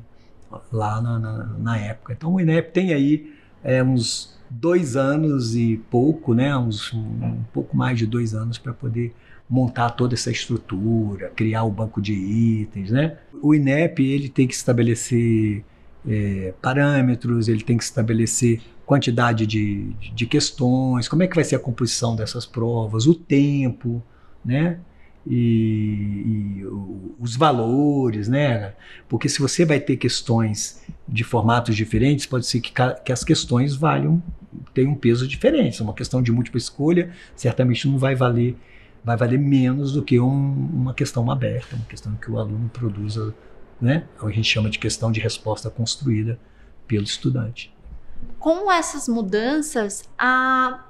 lá 0.72 1.00
na, 1.00 1.18
na, 1.18 1.44
na, 1.44 1.78
época. 1.78 2.12
Então 2.12 2.34
o 2.34 2.40
INEP 2.40 2.72
tem 2.72 2.92
aí 2.92 3.34
é, 3.62 3.82
uns 3.82 4.35
dois 4.50 4.96
anos 4.96 5.54
e 5.54 5.76
pouco, 5.90 6.34
né, 6.34 6.56
uns, 6.56 6.92
um, 6.92 6.98
um 6.98 7.44
pouco 7.52 7.76
mais 7.76 7.98
de 7.98 8.06
dois 8.06 8.34
anos 8.34 8.58
para 8.58 8.72
poder 8.72 9.14
montar 9.48 9.90
toda 9.90 10.14
essa 10.14 10.30
estrutura, 10.30 11.30
criar 11.36 11.64
o 11.64 11.70
banco 11.70 12.00
de 12.00 12.12
itens, 12.12 12.90
né? 12.90 13.18
O 13.40 13.54
INEP 13.54 14.04
ele 14.04 14.28
tem 14.28 14.46
que 14.46 14.54
estabelecer 14.54 15.64
é, 16.06 16.52
parâmetros, 16.60 17.48
ele 17.48 17.62
tem 17.62 17.76
que 17.76 17.84
estabelecer 17.84 18.60
quantidade 18.84 19.46
de, 19.46 19.92
de, 20.14 20.26
questões, 20.26 21.08
como 21.08 21.22
é 21.22 21.26
que 21.26 21.34
vai 21.34 21.44
ser 21.44 21.56
a 21.56 21.58
composição 21.58 22.14
dessas 22.14 22.46
provas, 22.46 23.06
o 23.06 23.14
tempo, 23.14 24.02
né? 24.44 24.78
E, 25.28 26.60
e 26.60 26.64
os 27.18 27.36
valores, 27.36 28.28
né? 28.28 28.74
Porque 29.08 29.28
se 29.28 29.40
você 29.40 29.64
vai 29.64 29.80
ter 29.80 29.96
questões 29.96 30.84
de 31.08 31.24
formatos 31.24 31.74
diferentes, 31.74 32.26
pode 32.26 32.46
ser 32.46 32.60
que, 32.60 32.72
que 33.04 33.12
as 33.12 33.24
questões 33.24 33.74
valham, 33.74 34.22
tenham 34.72 34.92
um 34.92 34.94
peso 34.94 35.26
diferente. 35.26 35.82
Uma 35.82 35.94
questão 35.94 36.22
de 36.22 36.30
múltipla 36.30 36.58
escolha 36.58 37.10
certamente 37.34 37.88
não 37.88 37.98
vai 37.98 38.14
valer, 38.14 38.56
vai 39.04 39.16
valer 39.16 39.38
menos 39.38 39.92
do 39.92 40.02
que 40.02 40.20
um, 40.20 40.52
uma 40.72 40.94
questão 40.94 41.30
aberta, 41.30 41.74
uma 41.76 41.86
questão 41.86 42.14
que 42.14 42.30
o 42.30 42.38
aluno 42.38 42.70
produza 42.72 43.34
né? 43.80 44.04
A 44.20 44.30
gente 44.30 44.44
chama 44.44 44.70
de 44.70 44.78
questão 44.78 45.12
de 45.12 45.20
resposta 45.20 45.70
construída 45.70 46.38
pelo 46.86 47.04
estudante. 47.04 47.74
Com 48.38 48.70
essas 48.72 49.08
mudanças, 49.08 50.08
a 50.18 50.85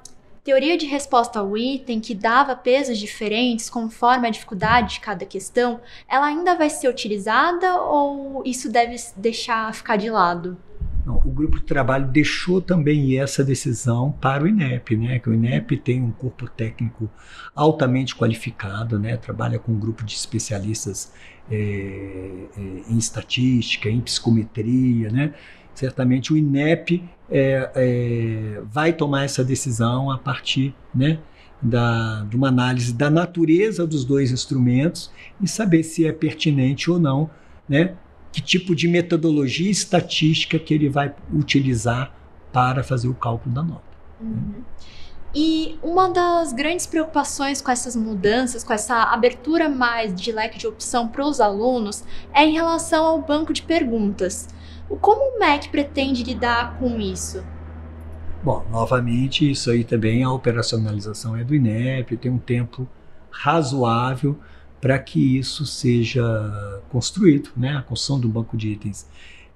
teoria 0.46 0.78
de 0.78 0.86
resposta 0.86 1.40
ao 1.40 1.58
item, 1.58 1.98
que 1.98 2.14
dava 2.14 2.54
pesos 2.54 2.98
diferentes 2.98 3.68
conforme 3.68 4.28
a 4.28 4.30
dificuldade 4.30 4.94
de 4.94 5.00
cada 5.00 5.26
questão, 5.26 5.80
ela 6.08 6.26
ainda 6.26 6.54
vai 6.54 6.70
ser 6.70 6.88
utilizada 6.88 7.74
ou 7.82 8.44
isso 8.46 8.70
deve 8.70 8.94
deixar 9.16 9.74
ficar 9.74 9.96
de 9.96 10.08
lado? 10.08 10.56
Não, 11.04 11.16
o 11.16 11.30
grupo 11.30 11.58
de 11.58 11.64
trabalho 11.64 12.06
deixou 12.06 12.60
também 12.62 13.18
essa 13.18 13.42
decisão 13.42 14.12
para 14.12 14.44
o 14.44 14.46
INEP, 14.46 14.96
né? 14.96 15.18
Que 15.18 15.28
o 15.28 15.34
INEP 15.34 15.78
tem 15.78 16.00
um 16.00 16.12
corpo 16.12 16.48
técnico 16.48 17.10
altamente 17.54 18.14
qualificado, 18.14 19.00
né? 19.00 19.16
Trabalha 19.16 19.58
com 19.58 19.72
um 19.72 19.78
grupo 19.78 20.04
de 20.04 20.14
especialistas 20.14 21.12
é, 21.50 21.56
é, 21.56 22.60
em 22.88 22.98
estatística, 22.98 23.88
em 23.88 24.00
psicometria, 24.00 25.10
né? 25.10 25.34
Certamente 25.74 26.32
o 26.32 26.36
INEP 26.36 27.02
é, 27.30 27.70
é, 27.74 28.62
vai 28.64 28.92
tomar 28.92 29.24
essa 29.24 29.44
decisão 29.44 30.10
a 30.10 30.18
partir, 30.18 30.74
né? 30.94 31.18
Da, 31.60 32.24
de 32.28 32.36
uma 32.36 32.48
análise 32.48 32.92
da 32.92 33.08
natureza 33.08 33.86
dos 33.86 34.04
dois 34.04 34.30
instrumentos 34.30 35.10
e 35.40 35.48
saber 35.48 35.82
se 35.82 36.06
é 36.06 36.12
pertinente 36.12 36.90
ou 36.90 36.98
não, 36.98 37.30
né? 37.66 37.96
que 38.36 38.42
tipo 38.42 38.76
de 38.76 38.86
metodologia 38.86 39.70
estatística 39.70 40.58
que 40.58 40.74
ele 40.74 40.90
vai 40.90 41.14
utilizar 41.32 42.12
para 42.52 42.84
fazer 42.84 43.08
o 43.08 43.14
cálculo 43.14 43.54
da 43.54 43.62
nota. 43.62 43.82
Uhum. 44.20 44.62
E 45.34 45.78
uma 45.82 46.10
das 46.10 46.52
grandes 46.52 46.86
preocupações 46.86 47.62
com 47.62 47.70
essas 47.70 47.96
mudanças, 47.96 48.62
com 48.62 48.74
essa 48.74 49.04
abertura 49.04 49.70
mais 49.70 50.14
de 50.14 50.32
leque 50.32 50.58
de 50.58 50.66
opção 50.66 51.08
para 51.08 51.26
os 51.26 51.40
alunos, 51.40 52.04
é 52.34 52.44
em 52.44 52.52
relação 52.52 53.06
ao 53.06 53.22
banco 53.22 53.54
de 53.54 53.62
perguntas. 53.62 54.48
Como 55.00 55.36
o 55.36 55.38
MEC 55.38 55.68
pretende 55.68 56.22
lidar 56.22 56.78
com 56.78 56.98
isso? 57.00 57.44
Bom, 58.42 58.64
novamente, 58.70 59.50
isso 59.50 59.70
aí 59.70 59.82
também, 59.82 60.22
a 60.22 60.30
operacionalização 60.30 61.36
é 61.36 61.42
do 61.42 61.54
INEP, 61.54 62.16
tem 62.16 62.30
um 62.30 62.38
tempo 62.38 62.88
razoável 63.30 64.38
para 64.80 64.98
que 64.98 65.38
isso 65.38 65.66
seja 65.66 66.22
construído. 66.88 67.50
Né? 67.56 67.76
A 67.76 67.82
construção 67.82 68.20
do 68.20 68.28
banco 68.28 68.56
de 68.56 68.68
itens 68.68 69.08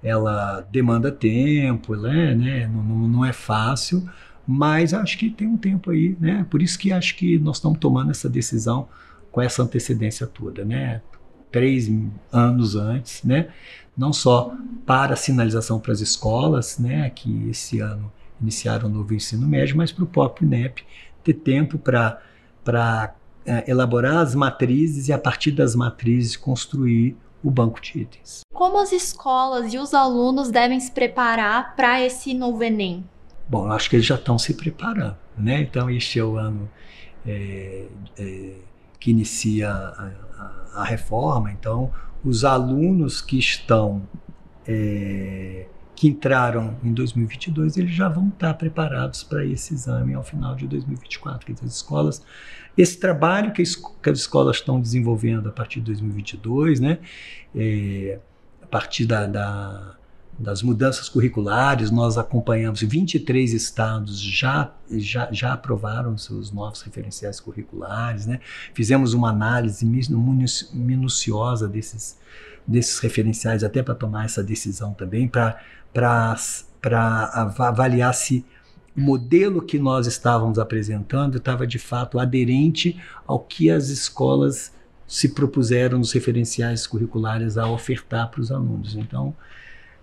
ela 0.03 0.61
demanda 0.71 1.11
tempo, 1.11 1.95
né? 1.95 2.33
né? 2.33 2.67
Não, 2.67 3.07
não, 3.07 3.25
é 3.25 3.31
fácil, 3.31 4.09
mas 4.47 4.93
acho 4.93 5.17
que 5.17 5.29
tem 5.29 5.47
um 5.47 5.57
tempo 5.57 5.91
aí, 5.91 6.17
né? 6.19 6.45
Por 6.49 6.61
isso 6.61 6.77
que 6.77 6.91
acho 6.91 7.15
que 7.15 7.37
nós 7.37 7.57
estamos 7.57 7.77
tomando 7.79 8.09
essa 8.09 8.27
decisão 8.27 8.87
com 9.31 9.39
essa 9.39 9.61
antecedência 9.61 10.25
toda, 10.25 10.65
né? 10.65 11.01
Três 11.51 11.89
anos 12.31 12.75
antes, 12.75 13.23
né? 13.23 13.49
Não 14.01 14.11
só 14.11 14.51
para 14.83 15.13
a 15.13 15.15
sinalização 15.15 15.79
para 15.79 15.91
as 15.91 16.01
escolas, 16.01 16.79
né? 16.79 17.11
Que 17.11 17.49
esse 17.51 17.79
ano 17.79 18.11
iniciaram 18.41 18.89
o 18.89 18.91
novo 18.91 19.13
ensino 19.13 19.47
médio, 19.47 19.77
mas 19.77 19.91
para 19.91 20.03
o 20.03 20.07
próprio 20.07 20.47
INEP 20.47 20.83
ter 21.23 21.35
tempo 21.35 21.77
para 21.77 23.13
é, 23.45 23.69
elaborar 23.69 24.17
as 24.17 24.33
matrizes 24.33 25.07
e, 25.07 25.13
a 25.13 25.19
partir 25.19 25.51
das 25.51 25.75
matrizes, 25.75 26.35
construir 26.35 27.15
o 27.43 27.51
banco 27.51 27.79
de 27.79 27.99
itens. 27.99 28.41
Como 28.51 28.79
as 28.79 28.91
escolas 28.91 29.71
e 29.71 29.77
os 29.77 29.93
alunos 29.93 30.49
devem 30.49 30.79
se 30.79 30.91
preparar 30.91 31.75
para 31.75 32.01
esse 32.01 32.33
novo 32.33 32.63
Enem? 32.63 33.07
Bom, 33.47 33.67
eu 33.67 33.71
acho 33.71 33.87
que 33.87 33.97
eles 33.97 34.05
já 34.07 34.15
estão 34.15 34.39
se 34.39 34.55
preparando. 34.55 35.17
Né? 35.37 35.61
Então, 35.61 35.91
este 35.91 36.17
é 36.17 36.23
o 36.23 36.37
ano 36.37 36.67
é, 37.23 37.85
é, 38.17 38.53
que 38.99 39.11
inicia 39.11 39.69
a, 39.69 40.11
a, 40.73 40.81
a, 40.81 40.83
reforma. 40.85 41.51
Então, 41.51 41.91
os 42.23 42.45
alunos 42.45 43.21
que 43.21 43.37
estão 43.37 44.03
é, 44.67 45.65
que 45.95 46.07
entraram 46.07 46.75
em 46.83 46.93
2022, 46.93 47.77
eles 47.77 47.93
já 47.93 48.09
vão 48.09 48.29
estar 48.29 48.53
preparados 48.55 49.23
para 49.23 49.45
esse 49.45 49.73
exame 49.73 50.13
ao 50.13 50.23
final 50.23 50.55
de 50.55 50.67
2024. 50.67 51.45
Quer 51.45 51.53
dizer, 51.53 51.65
as 51.67 51.75
escolas, 51.75 52.25
esse 52.77 52.99
trabalho 52.99 53.53
que, 53.53 53.61
que 54.01 54.09
as 54.09 54.17
escolas 54.17 54.57
estão 54.57 54.81
desenvolvendo 54.81 55.49
a 55.49 55.51
partir 55.51 55.79
de 55.79 55.85
2022, 55.85 56.79
né, 56.79 56.97
é, 57.55 58.19
a 58.63 58.65
partir 58.65 59.05
da, 59.05 59.27
da, 59.27 59.95
das 60.41 60.63
mudanças 60.63 61.07
curriculares, 61.07 61.91
nós 61.91 62.17
acompanhamos 62.17 62.81
23 62.81 63.53
estados 63.53 64.19
já, 64.19 64.73
já, 64.89 65.29
já 65.31 65.53
aprovaram 65.53 66.17
seus 66.17 66.51
novos 66.51 66.81
referenciais 66.81 67.39
curriculares, 67.39 68.25
né? 68.25 68.39
fizemos 68.73 69.13
uma 69.13 69.29
análise 69.29 69.85
minuciosa 70.73 71.67
desses, 71.67 72.17
desses 72.67 72.99
referenciais 72.99 73.63
até 73.63 73.83
para 73.83 73.93
tomar 73.93 74.25
essa 74.25 74.43
decisão 74.43 74.93
também, 74.93 75.27
para 75.27 75.61
avaliar 77.57 78.13
se 78.13 78.43
o 78.97 79.01
modelo 79.01 79.61
que 79.61 79.79
nós 79.79 80.07
estávamos 80.07 80.59
apresentando 80.59 81.37
estava 81.37 81.65
de 81.65 81.79
fato 81.79 82.19
aderente 82.19 82.99
ao 83.25 83.39
que 83.39 83.69
as 83.69 83.89
escolas 83.89 84.73
se 85.07 85.29
propuseram 85.29 85.97
nos 85.97 86.11
referenciais 86.13 86.87
curriculares 86.87 87.57
a 87.57 87.69
ofertar 87.69 88.29
para 88.31 88.41
os 88.41 88.51
alunos. 88.51 88.95
Então, 88.95 89.35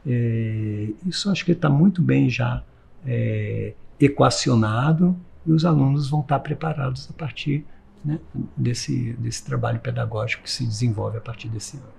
é, 0.09 0.89
isso 1.07 1.31
acho 1.31 1.45
que 1.45 1.53
está 1.53 1.69
muito 1.69 2.01
bem 2.01 2.31
já 2.31 2.63
é, 3.07 3.75
equacionado 4.01 5.15
e 5.45 5.53
os 5.53 5.67
alunos 5.67 6.09
vão 6.09 6.21
estar 6.21 6.39
preparados 6.41 7.09
a 7.11 7.13
partir 7.13 7.65
né, 8.03 8.19
desse, 8.57 9.13
desse 9.15 9.45
trabalho 9.45 9.81
pedagógico 9.81 10.45
que 10.45 10.51
se 10.51 10.65
desenvolve 10.65 11.19
a 11.19 11.21
partir 11.21 11.49
desse 11.49 11.77
ano. 11.77 11.99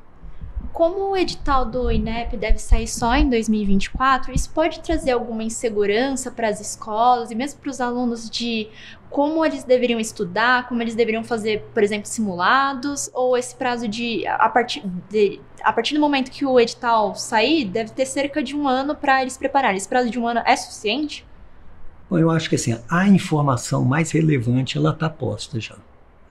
Como 0.74 1.12
o 1.12 1.18
edital 1.18 1.66
do 1.66 1.90
INEP 1.90 2.36
deve 2.36 2.58
sair 2.58 2.88
só 2.88 3.16
em 3.16 3.30
2024, 3.30 4.34
isso 4.34 4.50
pode 4.50 4.82
trazer 4.82 5.12
alguma 5.12 5.44
insegurança 5.44 6.32
para 6.32 6.50
as 6.50 6.60
escolas 6.60 7.32
e 7.32 7.36
mesmo 7.36 7.60
para 7.60 7.70
os 7.70 7.80
alunos 7.80 8.30
de 8.30 8.68
como 9.10 9.44
eles 9.44 9.64
deveriam 9.64 10.00
estudar, 10.00 10.68
como 10.68 10.82
eles 10.82 10.96
deveriam 10.96 11.24
fazer, 11.24 11.64
por 11.74 11.82
exemplo, 11.82 12.08
simulados, 12.08 13.10
ou 13.14 13.38
esse 13.38 13.56
prazo 13.56 13.88
de 13.88 14.28
a 14.28 14.50
partir, 14.50 14.84
de, 15.10 15.42
a 15.64 15.74
partir 15.74 15.94
do 15.94 16.00
momento 16.00 16.32
que 16.32 16.46
o 16.46 16.60
edital 16.60 17.16
sair, 17.16 17.66
deve 17.66 17.92
ter 17.92 18.06
cerca 18.06 18.42
de 18.42 18.56
um 18.56 18.68
ano 18.68 18.96
para 18.96 19.22
eles 19.22 19.38
prepararem. 19.38 19.78
Esse 19.78 19.88
prazo 19.88 20.10
de 20.10 20.20
um 20.20 20.28
ano 20.28 20.42
é 20.46 20.56
suficiente? 20.56 21.26
Bom, 22.10 22.18
eu 22.18 22.32
acho 22.32 22.50
que 22.50 22.56
assim, 22.56 22.80
a 22.90 23.08
informação 23.08 23.86
mais 23.86 24.12
relevante 24.12 24.78
ela 24.78 24.92
está 24.92 25.10
posta 25.10 25.60
já 25.60 25.76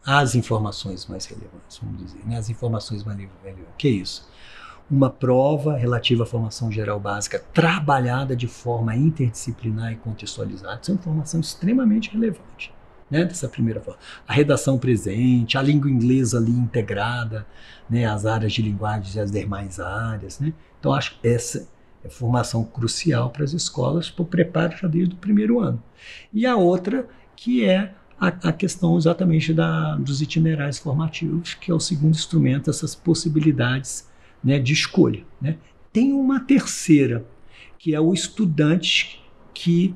as 0.08 0.34
informações 0.34 1.06
mais 1.06 1.26
relevantes, 1.26 1.78
vamos 1.82 1.98
dizer, 1.98 2.20
né? 2.24 2.38
as 2.38 2.48
informações 2.48 3.04
mais 3.04 3.18
relevantes. 3.18 3.64
O 3.74 3.76
que 3.76 3.88
é 3.88 3.90
isso? 3.90 4.26
Uma 4.90 5.10
prova 5.10 5.76
relativa 5.76 6.22
à 6.22 6.26
formação 6.26 6.72
geral 6.72 6.98
básica 6.98 7.38
trabalhada 7.52 8.34
de 8.34 8.46
forma 8.46 8.96
interdisciplinar 8.96 9.92
e 9.92 9.96
contextualizada. 9.96 10.78
Isso 10.80 10.90
é 10.90 10.94
uma 10.94 11.00
informação 11.00 11.40
extremamente 11.40 12.10
relevante. 12.10 12.72
Né, 13.10 13.24
dessa 13.24 13.48
primeira 13.48 13.80
forma. 13.80 13.98
A 14.26 14.34
redação 14.34 14.78
presente, 14.78 15.56
a 15.56 15.62
língua 15.62 15.90
inglesa 15.90 16.36
ali 16.36 16.52
integrada, 16.52 17.46
né, 17.88 18.04
as 18.04 18.26
áreas 18.26 18.52
de 18.52 18.60
linguagens 18.60 19.14
e 19.14 19.20
as 19.20 19.30
demais 19.30 19.80
áreas. 19.80 20.38
Né? 20.38 20.52
Então, 20.78 20.92
acho 20.92 21.18
que 21.18 21.26
essa 21.26 21.66
é 22.04 22.08
formação 22.08 22.64
crucial 22.64 23.30
para 23.30 23.44
as 23.44 23.52
escolas 23.52 24.10
para 24.10 24.22
o 24.22 24.26
preparo 24.26 24.76
já 24.76 24.86
desde 24.86 25.14
o 25.14 25.18
primeiro 25.18 25.58
ano. 25.58 25.82
E 26.32 26.46
a 26.46 26.54
outra, 26.56 27.08
que 27.34 27.64
é 27.64 27.94
a, 28.20 28.28
a 28.28 28.52
questão 28.52 28.96
exatamente 28.96 29.52
da, 29.52 29.96
dos 29.96 30.20
itinerários 30.20 30.78
formativos, 30.78 31.54
que 31.54 31.70
é 31.70 31.74
o 31.74 31.80
segundo 31.80 32.14
instrumento, 32.14 32.70
essas 32.70 32.94
possibilidades 32.94 34.08
né, 34.42 34.58
de 34.58 34.72
escolha. 34.72 35.24
Né? 35.40 35.56
Tem 35.92 36.12
uma 36.12 36.40
terceira, 36.40 37.24
que 37.78 37.94
é 37.94 38.00
o 38.00 38.12
estudante 38.12 39.22
que, 39.54 39.94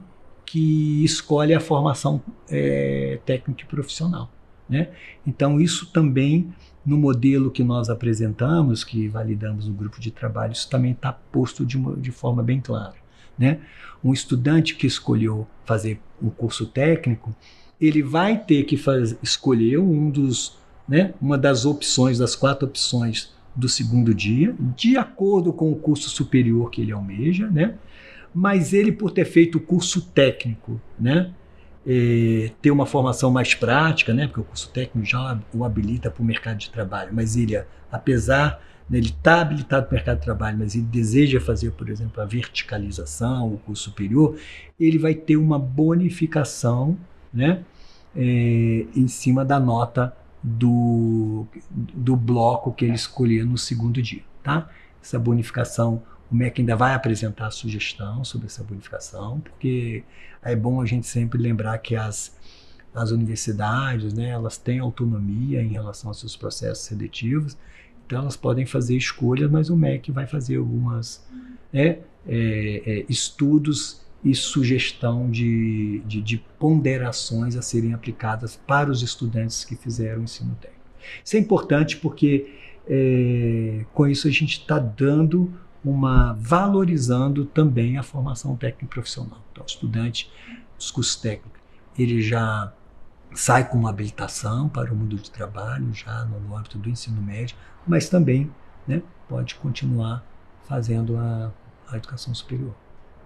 que 0.52 1.02
escolhe 1.02 1.54
a 1.54 1.60
formação 1.60 2.20
é, 2.50 3.18
técnica 3.24 3.62
e 3.62 3.66
profissional. 3.66 4.30
Né? 4.68 4.90
Então, 5.26 5.58
isso 5.58 5.86
também, 5.90 6.52
no 6.84 6.98
modelo 6.98 7.50
que 7.50 7.64
nós 7.64 7.88
apresentamos, 7.88 8.84
que 8.84 9.08
validamos 9.08 9.66
no 9.66 9.72
grupo 9.72 9.98
de 9.98 10.10
trabalho, 10.10 10.52
isso 10.52 10.68
também 10.68 10.92
está 10.92 11.10
posto 11.10 11.64
de, 11.64 11.78
uma, 11.78 11.96
de 11.96 12.10
forma 12.10 12.42
bem 12.42 12.60
clara. 12.60 12.96
Né? 13.38 13.60
Um 14.04 14.12
estudante 14.12 14.74
que 14.74 14.86
escolheu 14.86 15.46
fazer 15.64 15.98
um 16.22 16.28
curso 16.28 16.66
técnico, 16.66 17.34
ele 17.80 18.02
vai 18.02 18.36
ter 18.36 18.64
que 18.64 18.76
faz, 18.76 19.16
escolher 19.22 19.78
um 19.78 20.10
dos, 20.10 20.58
né, 20.86 21.14
uma 21.18 21.38
das 21.38 21.64
opções, 21.64 22.18
das 22.18 22.36
quatro 22.36 22.68
opções 22.68 23.32
do 23.56 23.70
segundo 23.70 24.12
dia, 24.12 24.54
de 24.76 24.98
acordo 24.98 25.50
com 25.50 25.72
o 25.72 25.76
curso 25.76 26.10
superior 26.10 26.70
que 26.70 26.82
ele 26.82 26.92
almeja, 26.92 27.48
né? 27.48 27.74
Mas 28.34 28.72
ele, 28.72 28.92
por 28.92 29.10
ter 29.10 29.24
feito 29.24 29.58
o 29.58 29.60
curso 29.60 30.00
técnico, 30.00 30.80
né? 30.98 31.32
É, 31.84 32.52
ter 32.62 32.70
uma 32.70 32.86
formação 32.86 33.30
mais 33.30 33.54
prática, 33.54 34.14
né? 34.14 34.26
Porque 34.26 34.40
o 34.40 34.44
curso 34.44 34.70
técnico 34.70 35.06
já 35.06 35.38
o 35.52 35.64
habilita 35.64 36.10
para 36.10 36.22
o 36.22 36.24
mercado 36.24 36.58
de 36.58 36.70
trabalho, 36.70 37.10
mas 37.12 37.36
ele, 37.36 37.60
apesar 37.90 38.62
né, 38.88 38.98
ele 38.98 39.08
está 39.08 39.40
habilitado 39.40 39.86
para 39.86 39.92
o 39.92 39.94
mercado 39.96 40.18
de 40.18 40.24
trabalho, 40.24 40.58
mas 40.58 40.74
ele 40.74 40.84
deseja 40.84 41.40
fazer, 41.40 41.72
por 41.72 41.88
exemplo, 41.90 42.22
a 42.22 42.24
verticalização, 42.24 43.52
o 43.52 43.58
curso 43.58 43.84
superior, 43.84 44.36
ele 44.78 44.98
vai 44.98 45.14
ter 45.14 45.36
uma 45.36 45.58
bonificação, 45.58 46.96
né? 47.34 47.64
é, 48.14 48.86
em 48.94 49.08
cima 49.08 49.44
da 49.44 49.58
nota 49.58 50.14
do, 50.42 51.46
do 51.70 52.16
bloco 52.16 52.72
que 52.72 52.84
ele 52.84 52.94
escolher 52.94 53.44
no 53.44 53.56
segundo 53.56 54.02
dia. 54.02 54.22
Tá? 54.42 54.68
Essa 55.02 55.18
bonificação, 55.18 56.02
o 56.32 56.34
MEC 56.34 56.62
ainda 56.62 56.74
vai 56.74 56.94
apresentar 56.94 57.48
a 57.48 57.50
sugestão 57.50 58.24
sobre 58.24 58.46
essa 58.46 58.64
bonificação, 58.64 59.38
porque 59.40 60.02
é 60.42 60.56
bom 60.56 60.80
a 60.80 60.86
gente 60.86 61.06
sempre 61.06 61.38
lembrar 61.38 61.76
que 61.78 61.94
as, 61.94 62.34
as 62.94 63.10
universidades, 63.10 64.14
né, 64.14 64.30
elas 64.30 64.56
têm 64.56 64.78
autonomia 64.78 65.62
em 65.62 65.68
relação 65.68 66.08
aos 66.08 66.20
seus 66.20 66.34
processos 66.34 66.84
seletivos, 66.84 67.56
então 68.06 68.22
elas 68.22 68.36
podem 68.36 68.64
fazer 68.64 68.96
escolhas, 68.96 69.50
mas 69.50 69.68
o 69.68 69.76
MEC 69.76 70.10
vai 70.10 70.26
fazer 70.26 70.56
algumas 70.56 71.22
né, 71.70 71.98
é, 72.26 72.82
é, 72.86 73.04
estudos 73.10 74.00
e 74.24 74.34
sugestão 74.34 75.30
de, 75.30 76.00
de, 76.06 76.22
de, 76.22 76.38
ponderações 76.58 77.56
a 77.56 77.62
serem 77.62 77.92
aplicadas 77.92 78.56
para 78.66 78.90
os 78.90 79.02
estudantes 79.02 79.64
que 79.64 79.76
fizeram 79.76 80.20
o 80.20 80.24
ensino 80.24 80.54
técnico. 80.54 80.80
Isso 81.22 81.36
é 81.36 81.40
importante 81.40 81.96
porque 81.96 82.54
é, 82.88 83.84
com 83.92 84.06
isso 84.06 84.28
a 84.28 84.30
gente 84.30 84.60
está 84.60 84.78
dando 84.78 85.52
uma 85.84 86.34
valorizando 86.34 87.44
também 87.44 87.98
a 87.98 88.02
formação 88.02 88.56
técnica 88.56 88.86
profissional. 88.86 89.40
Então, 89.50 89.64
o 89.64 89.66
estudante 89.66 90.30
dos 90.76 90.90
cursos 90.90 91.16
técnicos 91.16 91.60
ele 91.98 92.22
já 92.22 92.72
sai 93.34 93.68
com 93.68 93.78
uma 93.78 93.90
habilitação 93.90 94.68
para 94.68 94.92
o 94.92 94.96
mundo 94.96 95.16
de 95.16 95.30
trabalho 95.30 95.92
já 95.92 96.24
no, 96.24 96.56
âmbito 96.56 96.78
do 96.78 96.88
ensino 96.88 97.20
médio, 97.20 97.56
mas 97.86 98.08
também 98.08 98.50
né, 98.86 99.02
pode 99.28 99.54
continuar 99.56 100.24
fazendo 100.64 101.16
a, 101.16 101.50
a 101.90 101.96
educação 101.96 102.34
superior. 102.34 102.74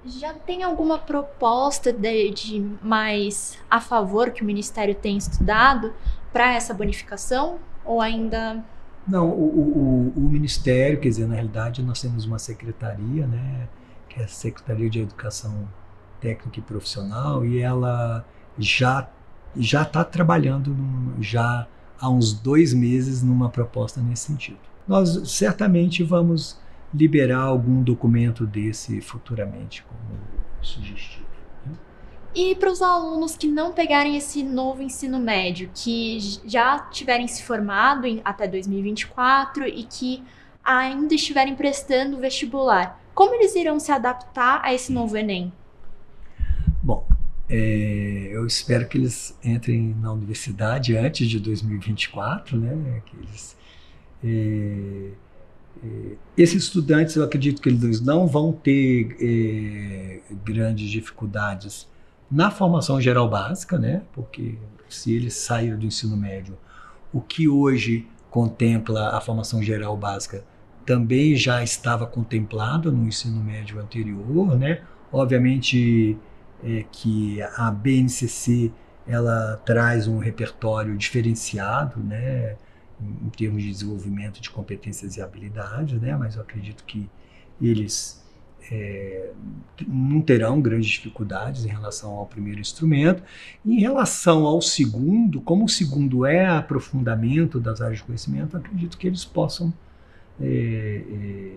Já 0.04 0.32
tem 0.32 0.62
alguma 0.62 0.98
proposta 0.98 1.92
de, 1.92 2.30
de 2.30 2.60
mais 2.80 3.58
a 3.68 3.80
favor 3.80 4.30
que 4.30 4.42
o 4.42 4.44
Ministério 4.44 4.94
tem 4.94 5.16
estudado 5.16 5.92
para 6.32 6.52
essa 6.52 6.72
bonificação? 6.72 7.58
Ou 7.84 8.00
ainda. 8.00 8.64
Não, 9.06 9.28
o, 9.28 10.12
o, 10.12 10.12
o, 10.16 10.20
Ministério, 10.20 10.98
quer 10.98 11.08
dizer, 11.08 11.26
na 11.28 11.34
realidade, 11.34 11.82
nós 11.82 12.00
temos 12.00 12.24
uma 12.24 12.38
secretaria, 12.38 13.26
né, 13.26 13.68
que 14.08 14.20
é 14.20 14.24
a 14.24 14.28
Secretaria 14.28 14.90
de 14.90 15.00
Educação 15.00 15.68
Técnica 16.20 16.58
e 16.58 16.62
Profissional, 16.62 17.44
e 17.44 17.60
ela 17.60 18.24
já 18.58 19.08
já 19.58 19.82
está 19.82 20.04
trabalhando 20.04 20.70
num, 20.70 21.22
já 21.22 21.66
há 21.98 22.10
uns 22.10 22.32
dois 22.32 22.74
meses 22.74 23.22
numa 23.22 23.48
proposta 23.48 24.00
nesse 24.00 24.26
sentido. 24.26 24.58
Nós 24.86 25.30
certamente 25.30 26.02
vamos 26.02 26.60
liberar 26.92 27.40
algum 27.40 27.82
documento 27.82 28.46
desse 28.46 29.00
futuramente 29.00 29.82
como 29.82 30.20
sugestivo. 30.60 31.25
E 32.36 32.54
para 32.54 32.70
os 32.70 32.82
alunos 32.82 33.34
que 33.34 33.46
não 33.46 33.72
pegarem 33.72 34.14
esse 34.14 34.42
novo 34.42 34.82
ensino 34.82 35.18
médio, 35.18 35.70
que 35.74 36.18
já 36.44 36.80
tiverem 36.80 37.26
se 37.26 37.42
formado 37.42 38.06
em, 38.06 38.20
até 38.22 38.46
2024 38.46 39.66
e 39.66 39.84
que 39.84 40.22
ainda 40.62 41.14
estiverem 41.14 41.56
prestando 41.56 42.18
vestibular, 42.18 43.00
como 43.14 43.34
eles 43.36 43.56
irão 43.56 43.80
se 43.80 43.90
adaptar 43.90 44.60
a 44.62 44.74
esse 44.74 44.92
novo 44.92 45.16
Enem? 45.16 45.50
Bom, 46.82 47.08
é, 47.48 48.28
eu 48.30 48.46
espero 48.46 48.86
que 48.86 48.98
eles 48.98 49.34
entrem 49.42 49.96
na 49.98 50.12
universidade 50.12 50.94
antes 50.94 51.26
de 51.30 51.40
2024, 51.40 52.58
né? 52.58 53.00
Que 53.06 53.16
eles 53.16 53.56
é, 54.22 55.10
é, 55.82 56.16
esses 56.36 56.64
estudantes, 56.64 57.16
eu 57.16 57.24
acredito 57.24 57.62
que 57.62 57.70
eles 57.70 58.02
não 58.02 58.26
vão 58.26 58.52
ter 58.52 59.16
é, 59.18 60.20
grandes 60.44 60.90
dificuldades 60.90 61.88
na 62.30 62.50
formação 62.50 63.00
geral 63.00 63.28
básica, 63.28 63.78
né? 63.78 64.02
Porque 64.12 64.58
se 64.88 65.14
eles 65.14 65.34
saíram 65.34 65.78
do 65.78 65.86
ensino 65.86 66.16
médio, 66.16 66.56
o 67.12 67.20
que 67.20 67.48
hoje 67.48 68.06
contempla 68.30 69.16
a 69.16 69.20
formação 69.20 69.62
geral 69.62 69.96
básica 69.96 70.44
também 70.84 71.34
já 71.34 71.62
estava 71.62 72.06
contemplado 72.06 72.92
no 72.92 73.06
ensino 73.06 73.42
médio 73.42 73.80
anterior, 73.80 74.56
né? 74.56 74.82
Obviamente 75.12 76.16
é, 76.62 76.84
que 76.90 77.40
a 77.42 77.70
BNCC 77.70 78.72
ela 79.06 79.60
traz 79.64 80.08
um 80.08 80.18
repertório 80.18 80.96
diferenciado, 80.96 82.00
né? 82.00 82.56
em 83.00 83.28
termos 83.28 83.62
de 83.62 83.70
desenvolvimento 83.70 84.40
de 84.40 84.50
competências 84.50 85.16
e 85.16 85.22
habilidades, 85.22 86.00
né? 86.00 86.16
mas 86.16 86.36
eu 86.36 86.42
acredito 86.42 86.82
que 86.84 87.08
eles 87.60 88.25
é, 88.70 89.30
não 89.86 90.20
terão 90.20 90.60
grandes 90.60 90.88
dificuldades 90.88 91.64
em 91.64 91.68
relação 91.68 92.12
ao 92.12 92.26
primeiro 92.26 92.60
instrumento. 92.60 93.22
Em 93.64 93.80
relação 93.80 94.44
ao 94.44 94.60
segundo, 94.60 95.40
como 95.40 95.64
o 95.64 95.68
segundo 95.68 96.24
é 96.24 96.46
aprofundamento 96.46 97.60
das 97.60 97.80
áreas 97.80 97.98
de 97.98 98.04
conhecimento, 98.04 98.56
acredito 98.56 98.96
que 98.96 99.06
eles 99.06 99.24
possam 99.24 99.72
é, 100.40 101.02
é, 101.10 101.52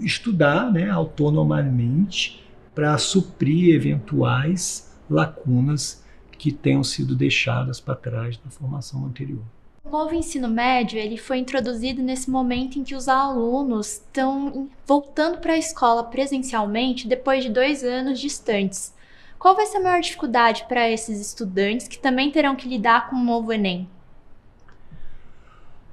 estudar 0.00 0.72
né, 0.72 0.88
autonomamente 0.90 2.44
para 2.74 2.96
suprir 2.98 3.74
eventuais 3.74 4.92
lacunas 5.08 6.02
que 6.38 6.50
tenham 6.50 6.82
sido 6.82 7.14
deixadas 7.14 7.80
para 7.80 7.94
trás 7.94 8.40
na 8.44 8.50
formação 8.50 9.06
anterior. 9.06 9.44
Novo 9.92 10.14
ensino 10.14 10.48
médio 10.48 10.98
ele 10.98 11.18
foi 11.18 11.36
introduzido 11.36 12.02
nesse 12.02 12.30
momento 12.30 12.78
em 12.78 12.82
que 12.82 12.94
os 12.94 13.08
alunos 13.08 13.92
estão 13.92 14.68
voltando 14.86 15.38
para 15.38 15.52
a 15.52 15.58
escola 15.58 16.02
presencialmente 16.04 17.06
depois 17.06 17.44
de 17.44 17.50
dois 17.50 17.84
anos 17.84 18.18
distantes. 18.18 18.94
Qual 19.38 19.54
vai 19.54 19.66
ser 19.66 19.76
a 19.76 19.80
maior 19.80 20.00
dificuldade 20.00 20.64
para 20.66 20.88
esses 20.88 21.20
estudantes 21.20 21.86
que 21.86 21.98
também 21.98 22.30
terão 22.30 22.56
que 22.56 22.66
lidar 22.66 23.10
com 23.10 23.16
o 23.16 23.24
novo 23.24 23.52
Enem? 23.52 23.88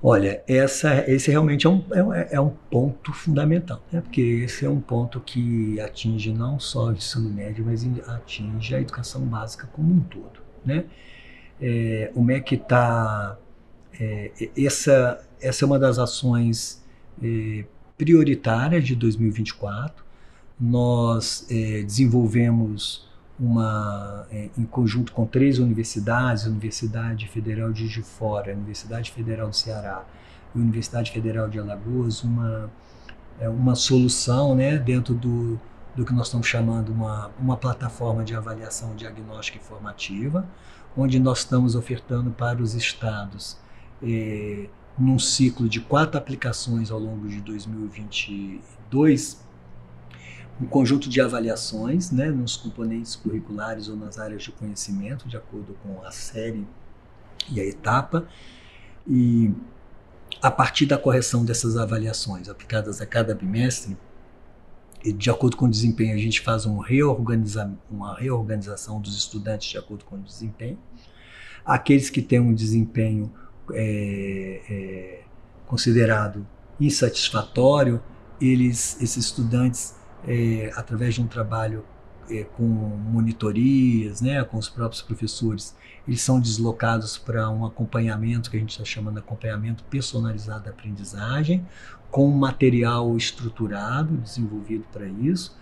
Olha, 0.01 0.41
essa, 0.47 1.03
esse 1.11 1.29
realmente 1.29 1.67
é 1.67 1.69
um, 1.69 1.83
é, 2.13 2.29
é 2.31 2.39
um 2.39 2.51
ponto 2.71 3.11
fundamental, 3.11 3.83
né? 3.91 3.99
porque 3.99 4.21
esse 4.21 4.65
é 4.65 4.69
um 4.69 4.79
ponto 4.79 5.19
que 5.19 5.77
atinge 5.81 6.31
não 6.31 6.57
só 6.57 6.85
o 6.85 6.93
ensino 6.93 7.29
médio, 7.29 7.65
mas 7.65 7.83
atinge 8.07 8.75
a 8.75 8.79
educação 8.79 9.21
básica 9.23 9.67
como 9.73 9.93
um 9.93 9.99
todo. 9.99 10.39
Né? 10.65 10.85
É, 11.61 12.11
o 12.15 12.23
MEC 12.23 12.55
está. 12.55 13.37
É, 13.99 14.31
essa, 14.57 15.21
essa 15.41 15.63
é 15.63 15.65
uma 15.65 15.77
das 15.77 15.99
ações 15.99 16.83
é, 17.21 17.65
prioritárias 17.97 18.85
de 18.85 18.95
2024. 18.95 20.03
Nós 20.59 21.45
é, 21.49 21.83
desenvolvemos 21.83 23.09
uma, 23.39 24.27
é, 24.31 24.49
em 24.57 24.65
conjunto 24.65 25.13
com 25.13 25.25
três 25.25 25.59
universidades, 25.59 26.45
Universidade 26.45 27.27
Federal 27.27 27.71
de 27.71 27.79
Juiz 27.79 27.93
de 27.93 28.01
Fora, 28.01 28.53
Universidade 28.53 29.11
Federal 29.11 29.49
do 29.49 29.55
Ceará 29.55 30.03
e 30.53 30.59
Universidade 30.59 31.11
Federal 31.11 31.47
de 31.47 31.57
Alagoas, 31.57 32.23
uma, 32.23 32.69
é, 33.39 33.47
uma 33.47 33.75
solução 33.75 34.55
né, 34.55 34.77
dentro 34.77 35.13
do, 35.13 35.59
do 35.95 36.05
que 36.05 36.13
nós 36.13 36.27
estamos 36.27 36.47
chamando 36.47 36.89
uma, 36.89 37.31
uma 37.39 37.55
plataforma 37.55 38.23
de 38.23 38.35
avaliação 38.35 38.93
diagnóstica 38.95 39.57
e 39.57 39.61
formativa, 39.61 40.45
onde 40.97 41.19
nós 41.19 41.39
estamos 41.39 41.75
ofertando 41.75 42.31
para 42.31 42.61
os 42.61 42.73
estados, 42.75 43.57
é, 44.01 44.67
num 44.97 45.17
ciclo 45.17 45.69
de 45.69 45.79
quatro 45.79 46.17
aplicações 46.17 46.91
ao 46.91 46.99
longo 46.99 47.27
de 47.27 47.39
2022, 47.41 49.39
um 50.61 50.65
conjunto 50.65 51.07
de 51.09 51.21
avaliações 51.21 52.11
né, 52.11 52.29
nos 52.29 52.57
componentes 52.57 53.15
curriculares 53.15 53.87
ou 53.87 53.95
nas 53.95 54.19
áreas 54.19 54.43
de 54.43 54.51
conhecimento, 54.51 55.27
de 55.27 55.37
acordo 55.37 55.73
com 55.81 56.01
a 56.05 56.11
série 56.11 56.67
e 57.49 57.61
a 57.61 57.65
etapa. 57.65 58.27
E 59.07 59.53
a 60.41 60.51
partir 60.51 60.85
da 60.85 60.97
correção 60.97 61.45
dessas 61.45 61.77
avaliações 61.77 62.49
aplicadas 62.49 62.99
a 62.99 63.05
cada 63.05 63.33
bimestre, 63.33 63.97
de 65.03 65.29
acordo 65.29 65.55
com 65.55 65.65
o 65.65 65.69
desempenho, 65.69 66.13
a 66.13 66.19
gente 66.19 66.41
faz 66.41 66.65
um 66.65 66.77
reorganiza 66.77 67.73
uma 67.89 68.17
reorganização 68.17 68.99
dos 68.99 69.17
estudantes 69.17 69.69
de 69.69 69.77
acordo 69.77 70.03
com 70.03 70.17
o 70.17 70.21
desempenho. 70.21 70.77
Aqueles 71.65 72.09
que 72.09 72.21
têm 72.21 72.39
um 72.39 72.53
desempenho 72.53 73.31
é, 73.73 74.61
é, 74.69 75.21
considerado 75.65 76.45
insatisfatório, 76.79 78.01
eles, 78.41 79.01
esses 79.01 79.25
estudantes 79.25 79.95
é, 80.27 80.71
através 80.75 81.15
de 81.15 81.21
um 81.21 81.27
trabalho 81.27 81.83
é, 82.29 82.43
com 82.43 82.63
monitorias, 82.63 84.21
né, 84.21 84.43
com 84.43 84.57
os 84.57 84.69
próprios 84.69 85.01
professores, 85.01 85.75
eles 86.07 86.21
são 86.21 86.39
deslocados 86.39 87.17
para 87.17 87.49
um 87.49 87.65
acompanhamento 87.65 88.49
que 88.49 88.57
a 88.57 88.59
gente 88.59 88.71
está 88.71 88.85
chamando 88.85 89.15
de 89.15 89.19
acompanhamento 89.19 89.83
personalizado 89.85 90.65
da 90.65 90.71
aprendizagem, 90.71 91.65
com 92.09 92.29
material 92.31 93.15
estruturado, 93.15 94.17
desenvolvido 94.17 94.85
para 94.91 95.07
isso, 95.07 95.57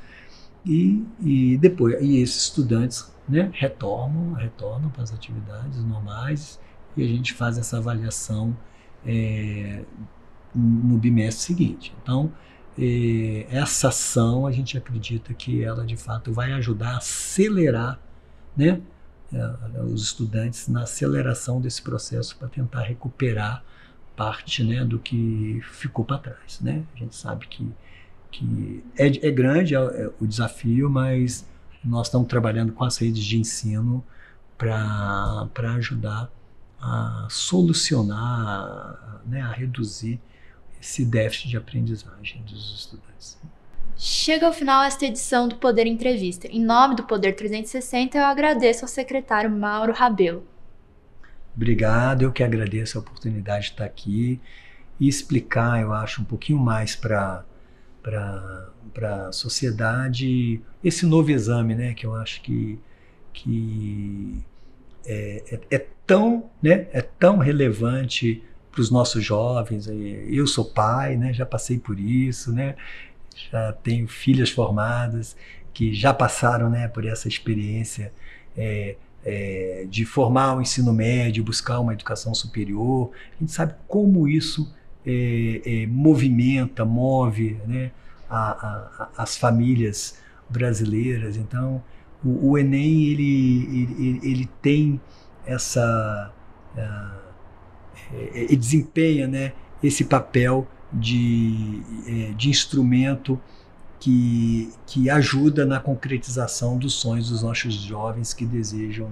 e, 0.66 1.06
e 1.22 1.58
depois 1.58 2.02
e 2.02 2.22
esses 2.22 2.44
estudantes 2.44 3.12
né, 3.28 3.50
retornam, 3.54 4.34
retornam 4.34 4.90
para 4.90 5.04
as 5.04 5.14
atividades 5.14 5.84
normais 5.84 6.60
e 6.98 7.04
a 7.04 7.08
gente 7.08 7.34
faz 7.34 7.58
essa 7.58 7.78
avaliação 7.78 8.58
é, 9.06 9.84
no 10.54 10.98
bimestre 10.98 11.46
seguinte. 11.46 11.94
Então, 12.02 12.32
essa 13.50 13.88
ação 13.88 14.46
a 14.46 14.52
gente 14.52 14.78
acredita 14.78 15.34
que 15.34 15.64
ela 15.64 15.86
de 15.86 15.98
fato 15.98 16.32
vai 16.32 16.54
ajudar 16.54 16.94
a 16.94 16.98
acelerar 16.98 18.00
né, 18.56 18.82
é, 19.34 19.82
os 19.82 20.04
estudantes 20.04 20.68
na 20.68 20.84
aceleração 20.84 21.60
desse 21.60 21.82
processo 21.82 22.38
para 22.38 22.48
tentar 22.48 22.82
recuperar 22.82 23.64
parte 24.16 24.64
né, 24.64 24.86
do 24.86 24.98
que 24.98 25.60
ficou 25.72 26.06
para 26.06 26.18
trás. 26.18 26.60
Né? 26.62 26.84
A 26.96 26.98
gente 26.98 27.16
sabe 27.16 27.48
que, 27.48 27.72
que 28.32 28.84
é, 28.98 29.28
é 29.28 29.32
grande 29.32 29.76
é, 29.76 29.78
é 29.78 30.12
o 30.20 30.26
desafio, 30.26 30.90
mas 30.90 31.48
nós 31.84 32.08
estamos 32.08 32.28
trabalhando 32.28 32.74
com 32.74 32.84
as 32.84 32.98
redes 32.98 33.24
de 33.24 33.38
ensino 33.38 34.04
para 34.58 35.48
ajudar 35.76 36.32
a 36.80 37.28
solucionar, 37.30 39.22
né, 39.26 39.42
a 39.42 39.52
reduzir 39.52 40.20
esse 40.82 41.04
déficit 41.04 41.50
de 41.50 41.58
aprendizagem 41.58 42.42
dos 42.44 42.80
estudantes. 42.80 43.38
Chega 43.96 44.46
ao 44.46 44.54
final 44.54 44.84
esta 44.84 45.06
edição 45.06 45.48
do 45.48 45.56
Poder 45.56 45.88
Entrevista. 45.88 46.48
Em 46.48 46.64
nome 46.64 46.96
do 46.96 47.04
Poder 47.04 47.34
360, 47.36 48.18
eu 48.18 48.26
agradeço 48.26 48.86
ao 48.86 48.88
secretário 48.88 49.50
Mauro 49.50 49.92
Rabelo. 49.92 50.46
Obrigado, 51.56 52.22
eu 52.22 52.32
que 52.32 52.44
agradeço 52.44 52.98
a 52.98 53.02
oportunidade 53.02 53.66
de 53.66 53.72
estar 53.72 53.86
aqui 53.86 54.40
e 55.00 55.08
explicar, 55.08 55.82
eu 55.82 55.92
acho, 55.92 56.22
um 56.22 56.26
pouquinho 56.26 56.60
mais 56.60 56.96
para 56.96 57.44
para 58.94 59.28
a 59.28 59.32
sociedade 59.34 60.62
esse 60.82 61.06
novo 61.06 61.30
exame, 61.30 61.76
né, 61.76 61.94
que 61.94 62.06
eu 62.06 62.16
acho 62.16 62.42
que, 62.42 62.80
que 63.34 64.42
é, 65.08 65.44
é, 65.52 65.76
é 65.78 65.86
tão, 66.06 66.50
né, 66.62 66.88
é 66.92 67.02
tão 67.02 67.38
relevante 67.38 68.44
para 68.72 68.82
os 68.82 68.92
nossos 68.92 69.24
jovens. 69.24 69.88
Eu 69.88 70.46
sou 70.46 70.66
pai, 70.66 71.16
né? 71.16 71.34
já 71.34 71.46
passei 71.46 71.80
por 71.80 72.00
isso, 72.00 72.54
né? 72.54 72.76
já 73.52 73.74
tenho 73.74 74.08
filhas 74.08 74.50
formadas 74.50 75.36
que 75.74 75.94
já 75.94 76.14
passaram 76.14 76.70
né, 76.70 76.88
por 76.88 77.06
essa 77.06 77.28
experiência 77.28 78.12
é, 78.56 78.96
é, 79.26 79.86
de 79.90 80.06
formar 80.06 80.54
o 80.54 80.58
um 80.58 80.62
ensino 80.62 80.94
médio, 80.94 81.44
buscar 81.44 81.80
uma 81.80 81.94
educação 81.94 82.34
superior. 82.36 83.12
A 83.36 83.40
gente 83.40 83.52
sabe 83.52 83.74
como 83.88 84.28
isso 84.28 84.72
é, 85.06 85.62
é 85.66 85.88
movimenta, 85.88 86.84
move 86.84 87.60
né, 87.66 87.92
a, 88.30 88.52
a, 89.04 89.10
as 89.18 89.38
famílias 89.38 90.20
brasileiras. 90.50 91.36
Então, 91.38 91.84
o, 92.24 92.52
o 92.52 92.58
Enem 92.58 93.04
ele, 93.04 93.94
ele, 94.00 94.20
ele 94.24 94.50
tem 94.62 95.00
essa 95.46 96.34
uh, 96.76 98.56
desempenha 98.56 99.28
né, 99.28 99.54
esse 99.82 100.06
papel 100.06 100.68
de, 100.92 101.82
é, 102.08 102.34
de 102.34 102.50
instrumento 102.50 103.40
que, 104.00 104.72
que 104.86 105.10
ajuda 105.10 105.66
na 105.66 105.80
concretização 105.80 106.78
dos 106.78 106.94
sonhos 106.94 107.30
dos 107.30 107.42
nossos 107.42 107.74
jovens 107.74 108.34
que 108.34 108.46
desejam 108.46 109.12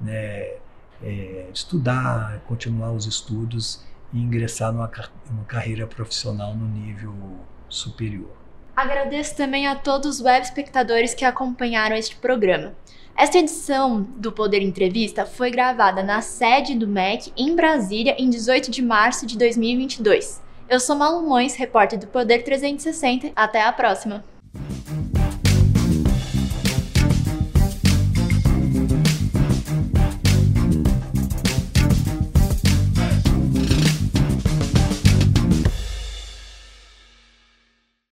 né, 0.00 0.56
é, 1.02 1.50
estudar, 1.52 2.40
continuar 2.46 2.92
os 2.92 3.06
estudos 3.06 3.84
e 4.12 4.18
ingressar 4.18 4.72
numa, 4.72 4.90
numa 5.30 5.44
carreira 5.44 5.86
profissional 5.86 6.54
no 6.54 6.68
nível 6.68 7.14
superior. 7.68 8.41
Agradeço 8.74 9.36
também 9.36 9.66
a 9.66 9.74
todos 9.74 10.16
os 10.16 10.24
web 10.24 10.44
espectadores 10.44 11.14
que 11.14 11.24
acompanharam 11.24 11.94
este 11.94 12.16
programa. 12.16 12.74
Esta 13.14 13.38
edição 13.38 14.02
do 14.16 14.32
Poder 14.32 14.62
Entrevista 14.62 15.26
foi 15.26 15.50
gravada 15.50 16.02
na 16.02 16.22
sede 16.22 16.74
do 16.74 16.88
MEC 16.88 17.30
em 17.36 17.54
Brasília 17.54 18.16
em 18.18 18.30
18 18.30 18.70
de 18.70 18.80
março 18.80 19.26
de 19.26 19.36
2022. 19.36 20.40
Eu 20.68 20.80
sou 20.80 20.96
Malu 20.96 21.28
Mões, 21.28 21.54
repórter 21.54 21.98
do 21.98 22.06
Poder 22.06 22.42
360. 22.42 23.32
Até 23.36 23.62
a 23.62 23.72
próxima! 23.72 24.24